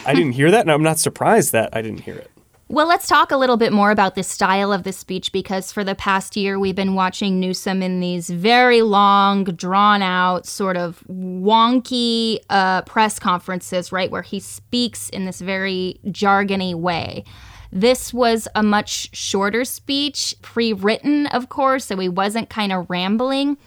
I 0.06 0.14
didn't 0.14 0.34
hear 0.34 0.52
that, 0.52 0.62
and 0.62 0.72
I'm 0.72 0.84
not 0.84 1.00
surprised 1.00 1.51
that 1.51 1.70
I 1.74 1.82
didn't 1.82 2.01
hear 2.01 2.16
it. 2.16 2.32
Well, 2.67 2.88
let's 2.88 3.07
talk 3.07 3.31
a 3.31 3.38
little 3.38 3.57
bit 3.57 3.72
more 3.72 3.91
about 3.91 4.15
the 4.15 4.24
style 4.24 4.74
of 4.74 4.81
the 4.81 4.91
speech 4.91 5.31
because 5.31 5.72
for 5.72 5.84
the 5.84 5.93
past 5.93 6.36
year, 6.36 6.57
we've 6.57 6.75
been 6.75 6.95
watching 6.95 7.39
Newsom 7.39 7.84
in 7.84 8.00
these 8.00 8.27
very 8.27 8.81
long, 8.81 9.43
drawn 9.43 10.01
out, 10.01 10.48
sort 10.48 10.75
of 10.75 11.03
wonky 11.07 12.39
uh, 12.50 12.81
press 12.81 13.19
conferences, 13.19 13.91
right, 13.91 14.10
where 14.10 14.24
he 14.24 14.39
speaks 14.39 15.10
in 15.10 15.25
this 15.25 15.41
very 15.41 16.00
jargony 16.07 16.74
way. 16.74 17.24
This 17.72 18.12
was 18.12 18.48
a 18.55 18.63
much 18.63 19.15
shorter 19.15 19.63
speech, 19.63 20.34
pre 20.41 20.74
written, 20.74 21.27
of 21.27 21.50
course, 21.50 21.86
so 21.86 21.98
he 21.98 22.10
wasn't 22.10 22.50
kind 22.50 22.72
of 22.72 22.89
rambling. 22.89 23.57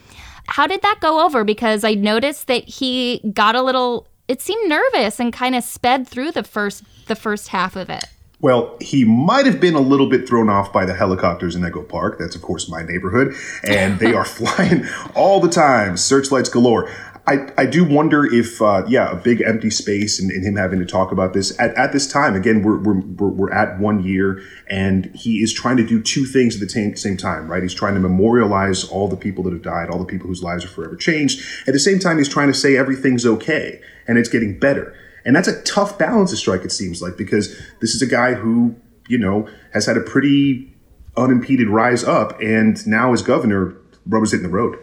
How 0.47 0.67
did 0.67 0.81
that 0.81 0.97
go 0.99 1.25
over? 1.25 1.45
Because 1.45 1.85
I 1.85 1.93
noticed 1.93 2.47
that 2.47 2.65
he 2.65 3.21
got 3.33 3.55
a 3.55 3.61
little, 3.61 4.07
it 4.27 4.41
seemed 4.41 4.67
nervous 4.67 5.21
and 5.21 5.31
kind 5.31 5.55
of 5.55 5.63
sped 5.63 6.05
through 6.05 6.33
the 6.33 6.43
first 6.43 6.83
the 7.07 7.15
first 7.15 7.47
half 7.47 7.77
of 7.77 7.89
it. 7.89 8.03
Well, 8.41 8.77
he 8.79 9.03
might 9.03 9.45
have 9.45 9.59
been 9.59 9.75
a 9.75 9.81
little 9.81 10.07
bit 10.07 10.27
thrown 10.27 10.49
off 10.49 10.71
by 10.71 10.85
the 10.85 10.93
helicopters 10.93 11.55
in 11.55 11.65
Echo 11.65 11.83
Park. 11.83 12.17
That's, 12.17 12.35
of 12.35 12.41
course, 12.41 12.69
my 12.69 12.83
neighborhood. 12.83 13.33
And 13.63 13.99
they 13.99 14.13
are 14.13 14.25
flying 14.39 14.85
all 15.13 15.41
the 15.41 15.49
time, 15.49 15.97
searchlights 15.97 16.49
galore. 16.49 16.89
I, 17.27 17.51
I 17.59 17.65
do 17.67 17.83
wonder 17.83 18.25
if, 18.25 18.59
uh, 18.59 18.83
yeah, 18.87 19.11
a 19.11 19.15
big 19.15 19.41
empty 19.41 19.69
space 19.69 20.19
and, 20.19 20.31
and, 20.31 20.43
him 20.43 20.55
having 20.55 20.79
to 20.79 20.85
talk 20.85 21.11
about 21.11 21.33
this 21.33 21.57
at, 21.59 21.75
at 21.75 21.91
this 21.91 22.11
time. 22.11 22.33
Again, 22.33 22.63
we're, 22.63 22.79
we're, 22.79 23.27
we're 23.27 23.51
at 23.51 23.77
one 23.77 24.03
year 24.03 24.41
and 24.67 25.13
he 25.13 25.43
is 25.43 25.53
trying 25.53 25.77
to 25.77 25.85
do 25.85 26.01
two 26.01 26.25
things 26.25 26.55
at 26.55 26.61
the 26.61 26.69
same, 26.69 26.95
same 26.95 27.17
time, 27.17 27.47
right? 27.47 27.61
He's 27.61 27.73
trying 27.73 27.93
to 27.93 27.99
memorialize 27.99 28.83
all 28.85 29.07
the 29.07 29.17
people 29.17 29.43
that 29.43 29.53
have 29.53 29.61
died, 29.61 29.89
all 29.89 29.99
the 29.99 30.05
people 30.05 30.27
whose 30.27 30.41
lives 30.41 30.65
are 30.65 30.69
forever 30.69 30.95
changed. 30.95 31.39
At 31.67 31.73
the 31.73 31.79
same 31.79 31.99
time, 31.99 32.17
he's 32.17 32.29
trying 32.29 32.47
to 32.47 32.53
say 32.53 32.75
everything's 32.75 33.27
okay 33.27 33.79
and 34.07 34.17
it's 34.17 34.29
getting 34.29 34.57
better. 34.57 34.95
And 35.25 35.35
that's 35.35 35.47
a 35.47 35.61
tough 35.63 35.97
balance 35.97 36.31
to 36.31 36.37
strike, 36.37 36.63
it 36.63 36.71
seems 36.71 37.01
like, 37.01 37.17
because 37.17 37.59
this 37.81 37.93
is 37.95 38.01
a 38.01 38.07
guy 38.07 38.33
who, 38.33 38.75
you 39.07 39.17
know, 39.17 39.47
has 39.73 39.85
had 39.85 39.97
a 39.97 40.01
pretty 40.01 40.73
unimpeded 41.17 41.67
rise 41.69 42.03
up. 42.03 42.39
And 42.41 42.85
now 42.87 43.13
as 43.13 43.21
governor, 43.21 43.75
rubber's 44.05 44.31
hitting 44.31 44.47
the 44.47 44.53
road. 44.53 44.79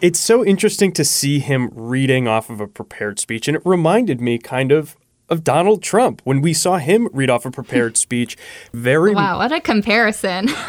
It's 0.00 0.20
so 0.20 0.44
interesting 0.44 0.92
to 0.92 1.04
see 1.04 1.38
him 1.38 1.70
reading 1.72 2.28
off 2.28 2.50
of 2.50 2.60
a 2.60 2.66
prepared 2.66 3.18
speech, 3.18 3.48
and 3.48 3.56
it 3.56 3.62
reminded 3.64 4.20
me 4.20 4.38
kind 4.38 4.72
of 4.72 4.96
of 5.30 5.42
Donald 5.42 5.82
Trump 5.82 6.20
when 6.24 6.42
we 6.42 6.52
saw 6.52 6.76
him 6.76 7.08
read 7.12 7.30
off 7.30 7.46
a 7.46 7.50
prepared 7.50 7.96
speech. 8.06 8.36
Very 8.72 9.14
wow, 9.14 9.38
what 9.38 9.52
a 9.52 9.60
comparison! 9.60 10.46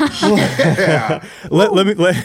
let, 1.49 1.73
let 1.73 1.87
me 1.87 1.93
let, 1.95 2.15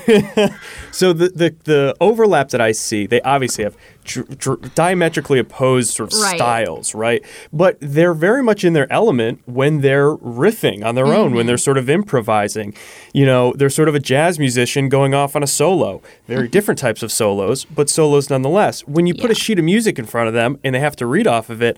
so 0.92 1.12
the, 1.12 1.30
the 1.30 1.56
the 1.64 1.96
overlap 2.00 2.50
that 2.50 2.60
I 2.60 2.72
see, 2.72 3.06
they 3.06 3.20
obviously 3.22 3.64
have 3.64 3.76
dr- 4.04 4.38
dr- 4.38 4.74
diametrically 4.74 5.38
opposed 5.38 5.94
sort 5.94 6.12
of 6.12 6.18
Right. 6.20 6.36
styles, 6.36 6.94
right? 6.94 7.22
But 7.52 7.76
they're 7.80 8.14
very 8.14 8.42
much 8.42 8.64
in 8.64 8.72
their 8.72 8.90
element 8.92 9.40
when 9.46 9.80
they're 9.80 10.16
riffing 10.16 10.84
on 10.84 10.94
their 10.94 11.06
own, 11.06 11.32
when 11.32 11.40
mm-hmm. 11.40 11.46
they're 11.48 11.58
sort 11.58 11.78
of 11.78 11.88
improvising. 11.88 12.74
You 13.12 13.26
know, 13.26 13.52
they're 13.56 13.70
sort 13.70 13.88
of 13.88 13.94
a 13.94 14.00
jazz 14.00 14.38
musician 14.38 14.88
going 14.88 15.14
off 15.14 15.36
on 15.36 15.42
a 15.42 15.46
solo. 15.46 16.02
Very 16.26 16.44
mm-hmm. 16.44 16.50
different 16.50 16.78
types 16.78 17.02
of 17.02 17.12
solos, 17.12 17.64
but 17.64 17.88
solos 17.88 18.30
nonetheless. 18.30 18.86
When 18.86 19.06
you 19.06 19.14
put 19.14 19.30
a 19.30 19.34
sheet 19.34 19.58
of 19.58 19.64
music 19.64 19.98
in 19.98 20.06
front 20.06 20.28
of 20.28 20.34
them 20.34 20.58
and 20.64 20.74
they 20.74 20.80
have 20.80 20.96
to 20.96 21.06
read 21.06 21.26
off 21.26 21.50
of 21.50 21.62
it, 21.62 21.76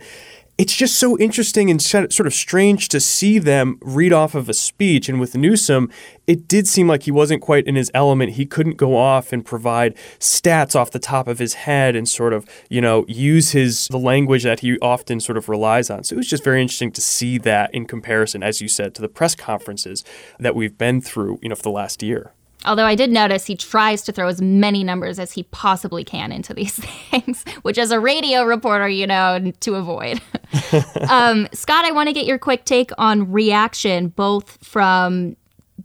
it's 0.58 0.76
just 0.76 0.98
so 0.98 1.18
interesting 1.18 1.70
and 1.70 1.80
sort 1.80 2.20
of 2.20 2.34
strange 2.34 2.88
to 2.88 3.00
see 3.00 3.38
them 3.38 3.78
read 3.80 4.12
off 4.12 4.34
of 4.34 4.48
a 4.48 4.54
speech. 4.54 5.08
And 5.08 5.18
with 5.18 5.34
Newsom, 5.34 5.90
it 6.26 6.46
did 6.46 6.68
seem 6.68 6.86
like 6.86 7.04
he 7.04 7.10
wasn't 7.10 7.40
quite 7.42 7.66
in 7.66 7.74
his 7.74 7.90
element. 7.94 8.32
He 8.32 8.44
couldn't 8.44 8.76
go 8.76 8.96
off 8.96 9.32
and 9.32 9.44
provide 9.44 9.96
stats 10.18 10.76
off 10.76 10.90
the 10.90 10.98
top 10.98 11.26
of 11.26 11.38
his 11.38 11.54
head 11.54 11.96
and 11.96 12.06
sort 12.06 12.32
of, 12.32 12.46
you 12.68 12.80
know, 12.80 13.04
use 13.08 13.52
his 13.52 13.88
the 13.88 13.98
language 13.98 14.44
that 14.44 14.60
he 14.60 14.78
often 14.80 15.20
sort 15.20 15.38
of 15.38 15.48
relies 15.48 15.88
on. 15.88 16.04
So 16.04 16.14
it 16.14 16.18
was 16.18 16.28
just 16.28 16.44
very 16.44 16.60
interesting 16.60 16.92
to 16.92 17.00
see 17.00 17.38
that 17.38 17.74
in 17.74 17.86
comparison, 17.86 18.42
as 18.42 18.60
you 18.60 18.68
said, 18.68 18.94
to 18.96 19.02
the 19.02 19.08
press 19.08 19.34
conferences 19.34 20.04
that 20.38 20.54
we've 20.54 20.76
been 20.76 21.00
through, 21.00 21.38
you 21.42 21.48
know, 21.48 21.54
for 21.54 21.62
the 21.62 21.70
last 21.70 22.02
year. 22.02 22.34
Although 22.64 22.84
I 22.84 22.94
did 22.94 23.10
notice 23.10 23.46
he 23.46 23.56
tries 23.56 24.02
to 24.02 24.12
throw 24.12 24.28
as 24.28 24.40
many 24.40 24.84
numbers 24.84 25.18
as 25.18 25.32
he 25.32 25.42
possibly 25.44 26.04
can 26.04 26.32
into 26.32 26.54
these 26.54 26.74
things, 27.10 27.44
which 27.62 27.78
as 27.78 27.90
a 27.90 28.00
radio 28.00 28.44
reporter, 28.44 28.88
you 28.88 29.06
know, 29.06 29.52
to 29.60 29.74
avoid. 29.74 30.20
um, 31.08 31.48
Scott, 31.52 31.84
I 31.84 31.92
want 31.92 32.08
to 32.08 32.12
get 32.12 32.26
your 32.26 32.38
quick 32.38 32.64
take 32.64 32.90
on 32.98 33.30
reaction, 33.32 34.08
both 34.08 34.64
from 34.64 35.36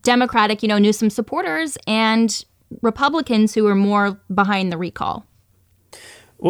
Democratic, 0.01 0.61
you 0.61 0.69
know, 0.69 0.77
Newsom 0.77 1.09
supporters 1.09 1.77
and 1.87 2.43
Republicans 2.81 3.53
who 3.53 3.65
are 3.67 3.75
more 3.75 4.19
behind 4.33 4.71
the 4.71 4.77
recall. 4.77 5.25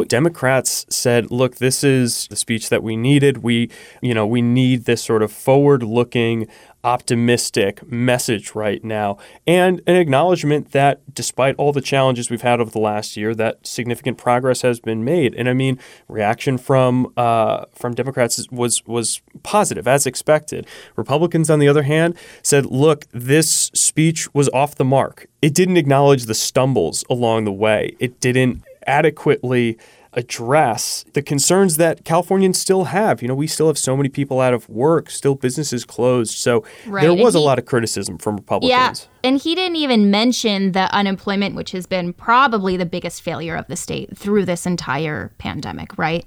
Democrats 0.07 0.85
said, 0.89 1.31
"Look, 1.31 1.57
this 1.57 1.83
is 1.83 2.27
the 2.27 2.35
speech 2.35 2.69
that 2.69 2.83
we 2.83 2.95
needed. 2.95 3.43
We, 3.43 3.69
you 4.01 4.13
know, 4.13 4.27
we 4.27 4.41
need 4.41 4.85
this 4.85 5.01
sort 5.01 5.23
of 5.23 5.31
forward-looking, 5.31 6.47
optimistic 6.83 7.89
message 7.89 8.53
right 8.55 8.83
now, 8.83 9.17
and 9.45 9.81
an 9.87 9.95
acknowledgement 9.95 10.71
that, 10.71 11.01
despite 11.13 11.55
all 11.57 11.71
the 11.71 11.81
challenges 11.81 12.29
we've 12.29 12.41
had 12.41 12.59
over 12.61 12.69
the 12.69 12.79
last 12.79 13.17
year, 13.17 13.33
that 13.35 13.65
significant 13.65 14.17
progress 14.17 14.61
has 14.61 14.79
been 14.79 15.03
made. 15.03 15.33
And 15.35 15.49
I 15.49 15.53
mean, 15.53 15.79
reaction 16.07 16.57
from 16.57 17.11
uh, 17.15 17.65
from 17.73 17.93
Democrats 17.93 18.45
was 18.51 18.85
was 18.85 19.21
positive 19.43 19.87
as 19.87 20.05
expected. 20.05 20.67
Republicans, 20.95 21.49
on 21.49 21.59
the 21.59 21.67
other 21.67 21.83
hand, 21.83 22.15
said, 22.43 22.65
"Look, 22.65 23.05
this 23.11 23.71
speech 23.73 24.33
was 24.33 24.49
off 24.49 24.75
the 24.75 24.85
mark. 24.85 25.27
It 25.41 25.53
didn't 25.53 25.77
acknowledge 25.77 26.25
the 26.25 26.35
stumbles 26.35 27.03
along 27.09 27.45
the 27.45 27.53
way. 27.53 27.95
It 27.99 28.19
didn't." 28.19 28.63
Adequately 28.87 29.77
address 30.13 31.05
the 31.13 31.21
concerns 31.21 31.77
that 31.77 32.03
Californians 32.03 32.57
still 32.57 32.85
have. 32.85 33.21
You 33.21 33.27
know, 33.27 33.35
we 33.35 33.45
still 33.45 33.67
have 33.67 33.77
so 33.77 33.95
many 33.95 34.09
people 34.09 34.41
out 34.41 34.53
of 34.53 34.67
work, 34.67 35.11
still 35.11 35.35
businesses 35.35 35.85
closed. 35.85 36.35
So 36.35 36.63
Right, 36.87 37.03
there 37.03 37.13
was 37.13 37.35
a 37.35 37.39
lot 37.39 37.59
of 37.59 37.65
criticism 37.65 38.17
from 38.17 38.37
Republicans. 38.37 38.69
Yeah. 38.69 38.87
Republicans. 38.87 39.09
And 39.23 39.37
he 39.37 39.53
didn't 39.53 39.75
even 39.75 40.09
mention 40.09 40.71
the 40.71 40.91
unemployment, 40.93 41.55
which 41.55 41.71
has 41.71 41.85
been 41.85 42.13
probably 42.13 42.77
the 42.77 42.85
biggest 42.85 43.21
failure 43.21 43.55
of 43.55 43.67
the 43.67 43.75
state 43.75 44.17
through 44.17 44.45
this 44.45 44.65
entire 44.65 45.31
pandemic, 45.37 45.95
right? 45.97 46.25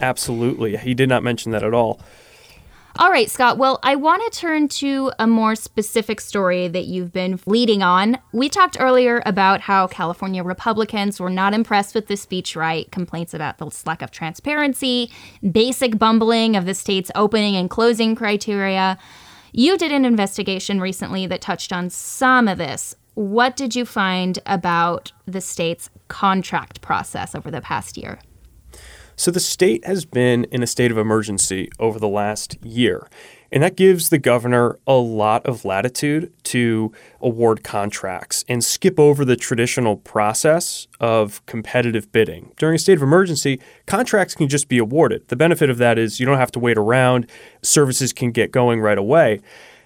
Absolutely. 0.00 0.76
He 0.76 0.94
did 0.94 1.08
not 1.08 1.24
mention 1.24 1.50
that 1.52 1.64
at 1.64 1.74
all. 1.74 2.00
All 2.96 3.10
right, 3.10 3.28
Scott. 3.28 3.58
Well, 3.58 3.80
I 3.82 3.96
want 3.96 4.22
to 4.22 4.38
turn 4.38 4.68
to 4.68 5.10
a 5.18 5.26
more 5.26 5.56
specific 5.56 6.20
story 6.20 6.68
that 6.68 6.84
you've 6.84 7.12
been 7.12 7.40
leading 7.44 7.82
on. 7.82 8.18
We 8.32 8.48
talked 8.48 8.76
earlier 8.78 9.20
about 9.26 9.60
how 9.60 9.88
California 9.88 10.44
Republicans 10.44 11.18
were 11.18 11.28
not 11.28 11.54
impressed 11.54 11.96
with 11.96 12.06
the 12.06 12.16
speech 12.16 12.54
right, 12.54 12.88
complaints 12.92 13.34
about 13.34 13.58
the 13.58 13.68
lack 13.84 14.00
of 14.00 14.12
transparency, 14.12 15.10
basic 15.50 15.98
bumbling 15.98 16.54
of 16.54 16.66
the 16.66 16.74
state's 16.74 17.10
opening 17.16 17.56
and 17.56 17.68
closing 17.68 18.14
criteria. 18.14 18.96
You 19.50 19.76
did 19.76 19.90
an 19.90 20.04
investigation 20.04 20.80
recently 20.80 21.26
that 21.26 21.40
touched 21.40 21.72
on 21.72 21.90
some 21.90 22.46
of 22.46 22.58
this. 22.58 22.94
What 23.14 23.56
did 23.56 23.74
you 23.74 23.84
find 23.84 24.38
about 24.46 25.10
the 25.26 25.40
state's 25.40 25.90
contract 26.06 26.80
process 26.80 27.34
over 27.34 27.50
the 27.50 27.60
past 27.60 27.96
year? 27.96 28.20
So 29.16 29.30
the 29.30 29.40
state 29.40 29.84
has 29.84 30.04
been 30.04 30.44
in 30.44 30.62
a 30.62 30.66
state 30.66 30.90
of 30.90 30.98
emergency 30.98 31.70
over 31.78 31.98
the 31.98 32.08
last 32.08 32.56
year. 32.64 33.08
And 33.52 33.62
that 33.62 33.76
gives 33.76 34.08
the 34.08 34.18
governor 34.18 34.80
a 34.84 34.94
lot 34.94 35.46
of 35.46 35.64
latitude 35.64 36.32
to 36.44 36.92
award 37.20 37.62
contracts 37.62 38.44
and 38.48 38.64
skip 38.64 38.98
over 38.98 39.24
the 39.24 39.36
traditional 39.36 39.96
process 39.98 40.88
of 40.98 41.44
competitive 41.46 42.10
bidding. 42.10 42.50
During 42.56 42.74
a 42.74 42.78
state 42.80 42.94
of 42.94 43.02
emergency, 43.02 43.60
contracts 43.86 44.34
can 44.34 44.48
just 44.48 44.68
be 44.68 44.78
awarded. 44.78 45.28
The 45.28 45.36
benefit 45.36 45.70
of 45.70 45.78
that 45.78 45.98
is 45.98 46.18
you 46.18 46.26
don't 46.26 46.38
have 46.38 46.50
to 46.52 46.58
wait 46.58 46.76
around, 46.76 47.30
services 47.62 48.12
can 48.12 48.32
get 48.32 48.50
going 48.50 48.80
right 48.80 48.98
away. 48.98 49.40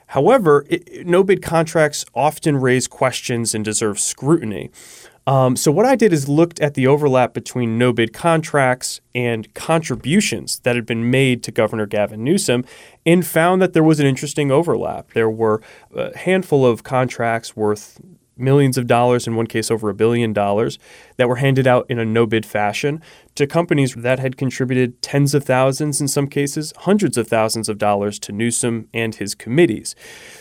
However, 0.09 0.65
no 1.05 1.23
bid 1.23 1.43
contracts 1.43 2.07
often 2.15 2.57
raise 2.57 2.89
questions 2.89 3.55
and 3.55 3.63
deserve 3.63 4.01
scrutiny. 4.01 4.71
Um, 5.29 5.57
so 5.57 5.71
what 5.71 5.85
I 5.85 5.95
did 5.95 6.15
is 6.15 6.27
looked 6.27 6.59
at 6.59 6.73
the 6.73 6.87
overlap 6.87 7.35
between 7.35 7.77
no 7.77 7.93
bid 7.93 8.15
contracts 8.15 9.03
and 9.15 9.53
contributions 9.53 10.61
that 10.61 10.75
had 10.75 10.87
been 10.87 11.11
made 11.11 11.43
to 11.43 11.53
Governor 11.53 11.85
Gavin 11.85 12.25
Newsom 12.25 12.65
and 13.05 13.27
found 13.27 13.61
that 13.61 13.75
there 13.75 13.83
was 13.83 14.01
an 14.01 14.07
interesting 14.07 14.51
overlap. 14.51 15.13
There 15.13 15.29
were 15.29 15.61
a 15.95 16.17
handful 16.17 16.65
of 16.65 16.83
contracts 16.83 17.55
worth 17.55 18.01
millions 18.39 18.79
of 18.79 18.87
dollars, 18.87 19.27
in 19.27 19.37
one 19.37 19.47
case 19.47 19.71
over 19.71 19.89
a 19.89 19.95
billion 19.95 20.33
dollars, 20.33 20.79
that 21.17 21.29
were 21.29 21.37
handed 21.37 21.67
out 21.67 21.87
in 21.89 21.99
a 21.99 22.05
no 22.05 22.27
bid 22.27 22.47
fashion 22.47 23.03
to 23.35 23.47
companies 23.47 23.95
that 23.95 24.19
had 24.19 24.37
contributed 24.37 25.01
tens 25.01 25.35
of 25.35 25.45
thousands, 25.45 26.01
in 26.01 26.09
some 26.09 26.27
cases, 26.27 26.73
hundreds 26.79 27.17
of 27.17 27.29
thousands 27.29 27.69
of 27.69 27.79
dollars 27.79 28.19
to 28.19 28.33
Newsom 28.33 28.89
and 28.93 29.15
his 29.15 29.35
committees. 29.35 29.95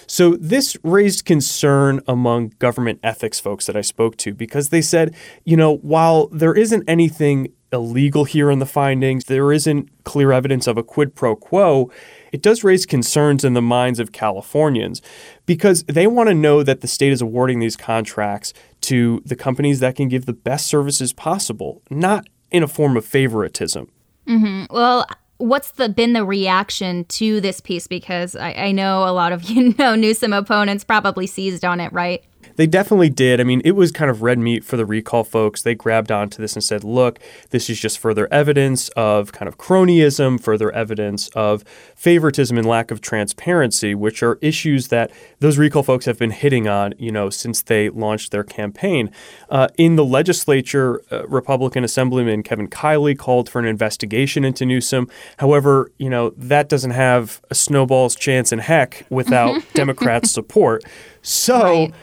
So 0.08 0.36
this 0.36 0.76
raised 0.84 1.26
concern 1.26 2.02
among 2.08 2.54
government 2.60 3.00
ethics 3.04 3.40
folks 3.40 3.66
that 3.68 3.76
I 3.76 3.82
spoke 3.82 4.18
to 4.18 4.34
because 4.34 4.70
they 4.70 4.82
said, 4.82 5.16
you 5.46 5.56
know, 5.56 5.78
while 5.78 6.28
there 6.28 6.56
isn't 6.56 6.84
anything 6.88 7.54
illegal 7.72 8.24
here 8.24 8.50
in 8.50 8.60
the 8.60 8.66
findings, 8.66 9.26
there 9.26 9.52
isn't 9.52 9.90
clear 10.04 10.32
evidence 10.32 10.68
of 10.68 10.78
a 10.78 10.84
quid 10.84 11.16
pro 11.16 11.36
quo. 11.36 11.92
It 12.32 12.42
does 12.42 12.64
raise 12.64 12.86
concerns 12.86 13.44
in 13.44 13.54
the 13.54 13.62
minds 13.62 14.00
of 14.00 14.12
Californians 14.12 15.02
because 15.46 15.84
they 15.84 16.08
want 16.08 16.30
to 16.30 16.36
know 16.36 16.64
that 16.64 16.82
the 16.82 16.88
state 16.88 17.12
is 17.12 17.22
awarding 17.22 17.60
these 17.60 17.76
contracts 17.76 18.54
to 18.82 19.22
the 19.26 19.36
companies 19.36 19.80
that 19.80 19.96
can 19.96 20.08
give 20.08 20.26
the 20.26 20.34
best 20.34 20.68
services 20.68 21.14
possible, 21.14 21.82
not 21.90 22.28
in 22.52 22.64
a 22.64 22.68
form 22.68 22.96
of 22.98 23.06
favoritism. 23.06 23.90
Mm-hmm. 24.28 24.74
Well, 24.74 25.06
what's 25.38 25.72
the 25.72 25.90
been 25.90 26.14
the 26.14 26.26
reaction 26.26 27.06
to 27.06 27.40
this 27.42 27.60
piece? 27.60 27.88
Because 27.88 28.36
I, 28.36 28.54
I 28.54 28.72
know 28.72 29.04
a 29.08 29.12
lot 29.12 29.32
of 29.32 29.44
you 29.50 29.74
know 29.78 29.96
Newsom 29.96 30.34
opponents 30.34 30.84
probably 30.84 31.28
seized 31.28 31.66
on 31.66 31.80
it, 31.80 31.92
right? 31.94 32.24
They 32.58 32.68
definitely 32.68 33.10
did. 33.10 33.40
I 33.40 33.44
mean, 33.44 33.62
it 33.64 33.72
was 33.72 33.92
kind 33.92 34.12
of 34.12 34.22
red 34.22 34.40
meat 34.40 34.66
for 34.66 34.78
the 34.78 34.86
recall 34.86 35.24
folks. 35.24 35.62
They 35.62 35.76
grabbed 35.76 36.12
onto 36.12 36.42
this 36.42 36.56
and 36.56 36.64
said, 36.64 36.84
look, 36.84 37.20
this 37.52 37.70
is 37.70 37.80
just 37.80 38.00
further 38.00 38.28
evidence 38.32 38.90
of 38.90 39.32
kind 39.32 39.48
of 39.48 39.58
cronyism, 39.58 40.42
further 40.42 40.72
evidence 40.72 41.30
of 41.30 41.64
favoritism 41.96 42.58
and 42.58 42.68
lack 42.68 42.92
of 42.92 43.00
transparency, 43.00 43.94
which 43.96 44.22
are 44.24 44.40
issues 44.42 44.90
that 44.90 45.12
those 45.40 45.58
recall 45.58 45.84
folks 45.84 46.06
have 46.06 46.18
been 46.18 46.32
hitting 46.32 46.68
on, 46.68 46.94
you 46.98 47.12
know, 47.12 47.30
since 47.30 47.62
they 47.62 47.90
launched 47.90 48.32
their 48.32 48.44
campaign. 48.44 49.12
Uh, 49.50 49.68
in 49.78 49.96
the 49.96 50.06
legislature, 50.06 51.02
uh, 51.12 51.28
Republican 51.28 51.84
Assemblyman 51.84 52.42
Kevin 52.42 52.68
Kiley 52.68 53.18
called 53.18 53.50
for 53.50 53.60
an 53.60 53.66
investigation 53.66 54.44
into 54.44 54.66
Newsom. 54.66 55.08
However, 55.38 55.92
you 56.00 56.10
know, 56.10 56.32
that 56.32 56.70
doesn't 56.70 56.92
have 56.92 57.40
a 57.52 57.56
snowball's 57.56 58.16
chance 58.16 58.52
in 58.52 58.60
heck 58.60 59.06
without 59.10 59.62
Democrats' 59.74 60.32
support. 60.32 60.84
So, 61.22 61.58
Right. 61.58 61.94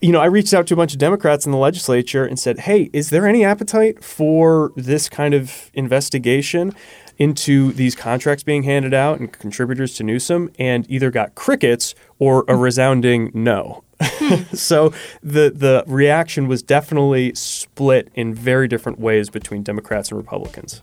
You 0.00 0.12
know, 0.12 0.20
I 0.20 0.26
reached 0.26 0.52
out 0.52 0.66
to 0.66 0.74
a 0.74 0.76
bunch 0.76 0.92
of 0.92 0.98
Democrats 0.98 1.46
in 1.46 1.52
the 1.52 1.58
legislature 1.58 2.24
and 2.24 2.38
said, 2.38 2.60
hey, 2.60 2.90
is 2.92 3.10
there 3.10 3.26
any 3.26 3.44
appetite 3.44 4.04
for 4.04 4.72
this 4.76 5.08
kind 5.08 5.32
of 5.32 5.70
investigation 5.72 6.74
into 7.18 7.72
these 7.72 7.94
contracts 7.94 8.42
being 8.42 8.64
handed 8.64 8.92
out 8.92 9.18
and 9.18 9.32
contributors 9.32 9.94
to 9.94 10.04
Newsom? 10.04 10.50
And 10.58 10.88
either 10.90 11.10
got 11.10 11.34
crickets 11.34 11.94
or 12.18 12.44
a 12.46 12.54
resounding 12.54 13.30
no. 13.32 13.84
so 14.52 14.92
the 15.22 15.50
the 15.50 15.82
reaction 15.86 16.48
was 16.48 16.62
definitely 16.62 17.34
split 17.34 18.10
in 18.14 18.34
very 18.34 18.68
different 18.68 19.00
ways 19.00 19.30
between 19.30 19.62
Democrats 19.62 20.10
and 20.10 20.18
Republicans. 20.18 20.82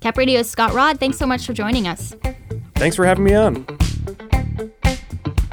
Cap 0.00 0.16
Radio's 0.18 0.50
Scott 0.50 0.72
Rodd, 0.72 0.98
thanks 0.98 1.18
so 1.18 1.26
much 1.26 1.46
for 1.46 1.52
joining 1.52 1.86
us. 1.86 2.16
Thanks 2.74 2.96
for 2.96 3.04
having 3.04 3.24
me 3.24 3.34
on. 3.34 3.66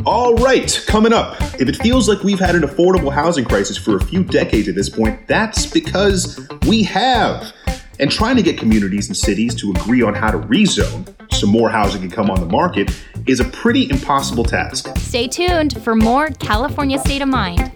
All 0.10 0.36
right, 0.36 0.82
coming 0.88 1.12
up. 1.12 1.36
If 1.60 1.68
it 1.68 1.76
feels 1.76 2.08
like 2.08 2.24
we've 2.24 2.40
had 2.40 2.56
an 2.56 2.62
affordable 2.62 3.12
housing 3.12 3.44
crisis 3.44 3.76
for 3.78 3.98
a 3.98 4.00
few 4.02 4.24
decades 4.24 4.70
at 4.70 4.76
this 4.76 4.88
point, 4.88 5.28
that's 5.28 5.66
because 5.66 6.48
we 6.66 6.84
have. 6.84 7.52
And 8.00 8.10
trying 8.10 8.38
to 8.38 8.42
get 8.42 8.58
communities 8.58 9.08
and 9.08 9.18
cities 9.18 9.54
to 9.56 9.72
agree 9.72 10.02
on 10.02 10.14
how 10.14 10.32
to 10.32 10.38
rezone 10.38 11.14
so 11.34 11.46
more 11.46 11.70
housing 11.70 12.00
can 12.00 12.10
come 12.10 12.32
on 12.32 12.40
the 12.40 12.46
market 12.46 12.90
is 13.26 13.42
a 13.42 13.46
pretty 13.50 13.90
impossible 13.90 14.46
task. 14.46 14.88
Stay 14.96 15.28
tuned 15.28 15.84
for 15.84 15.94
more 15.94 16.30
California 16.30 17.00
State 17.00 17.22
of 17.22 17.28
Mind. 17.28 17.70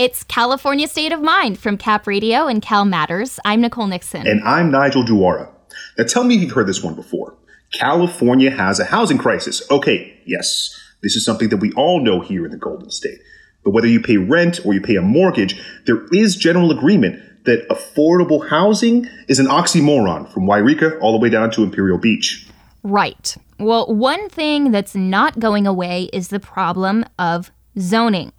It's 0.00 0.24
California 0.24 0.88
State 0.88 1.12
of 1.12 1.20
Mind 1.20 1.58
from 1.58 1.76
Cap 1.76 2.06
Radio 2.06 2.46
and 2.46 2.62
Cal 2.62 2.86
Matters. 2.86 3.38
I'm 3.44 3.60
Nicole 3.60 3.86
Nixon. 3.86 4.26
And 4.26 4.42
I'm 4.44 4.70
Nigel 4.70 5.04
Duara. 5.04 5.50
Now 5.98 6.04
tell 6.04 6.24
me 6.24 6.36
if 6.36 6.40
you've 6.40 6.52
heard 6.52 6.68
this 6.68 6.82
one 6.82 6.94
before. 6.94 7.36
California 7.74 8.50
has 8.50 8.80
a 8.80 8.86
housing 8.86 9.18
crisis. 9.18 9.60
Okay, 9.70 10.18
yes, 10.24 10.74
this 11.02 11.16
is 11.16 11.24
something 11.26 11.50
that 11.50 11.58
we 11.58 11.70
all 11.72 12.02
know 12.02 12.22
here 12.22 12.46
in 12.46 12.50
the 12.50 12.56
Golden 12.56 12.88
State. 12.88 13.18
But 13.62 13.72
whether 13.72 13.88
you 13.88 14.00
pay 14.00 14.16
rent 14.16 14.64
or 14.64 14.72
you 14.72 14.80
pay 14.80 14.96
a 14.96 15.02
mortgage, 15.02 15.60
there 15.84 16.06
is 16.12 16.34
general 16.34 16.70
agreement 16.70 17.44
that 17.44 17.68
affordable 17.68 18.48
housing 18.48 19.06
is 19.28 19.38
an 19.38 19.48
oxymoron 19.48 20.32
from 20.32 20.44
Yreka 20.44 20.98
all 21.02 21.12
the 21.12 21.18
way 21.18 21.28
down 21.28 21.50
to 21.50 21.62
Imperial 21.62 21.98
Beach. 21.98 22.48
Right. 22.82 23.36
Well, 23.58 23.94
one 23.94 24.30
thing 24.30 24.70
that's 24.70 24.94
not 24.94 25.38
going 25.38 25.66
away 25.66 26.04
is 26.10 26.28
the 26.28 26.40
problem 26.40 27.04
of 27.18 27.52
zoning. 27.78 28.32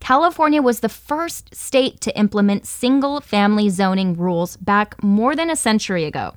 California 0.00 0.62
was 0.62 0.80
the 0.80 0.88
first 0.88 1.54
state 1.54 2.00
to 2.00 2.18
implement 2.18 2.66
single 2.66 3.20
family 3.20 3.68
zoning 3.68 4.14
rules 4.14 4.56
back 4.56 5.02
more 5.02 5.34
than 5.36 5.50
a 5.50 5.56
century 5.56 6.04
ago. 6.04 6.34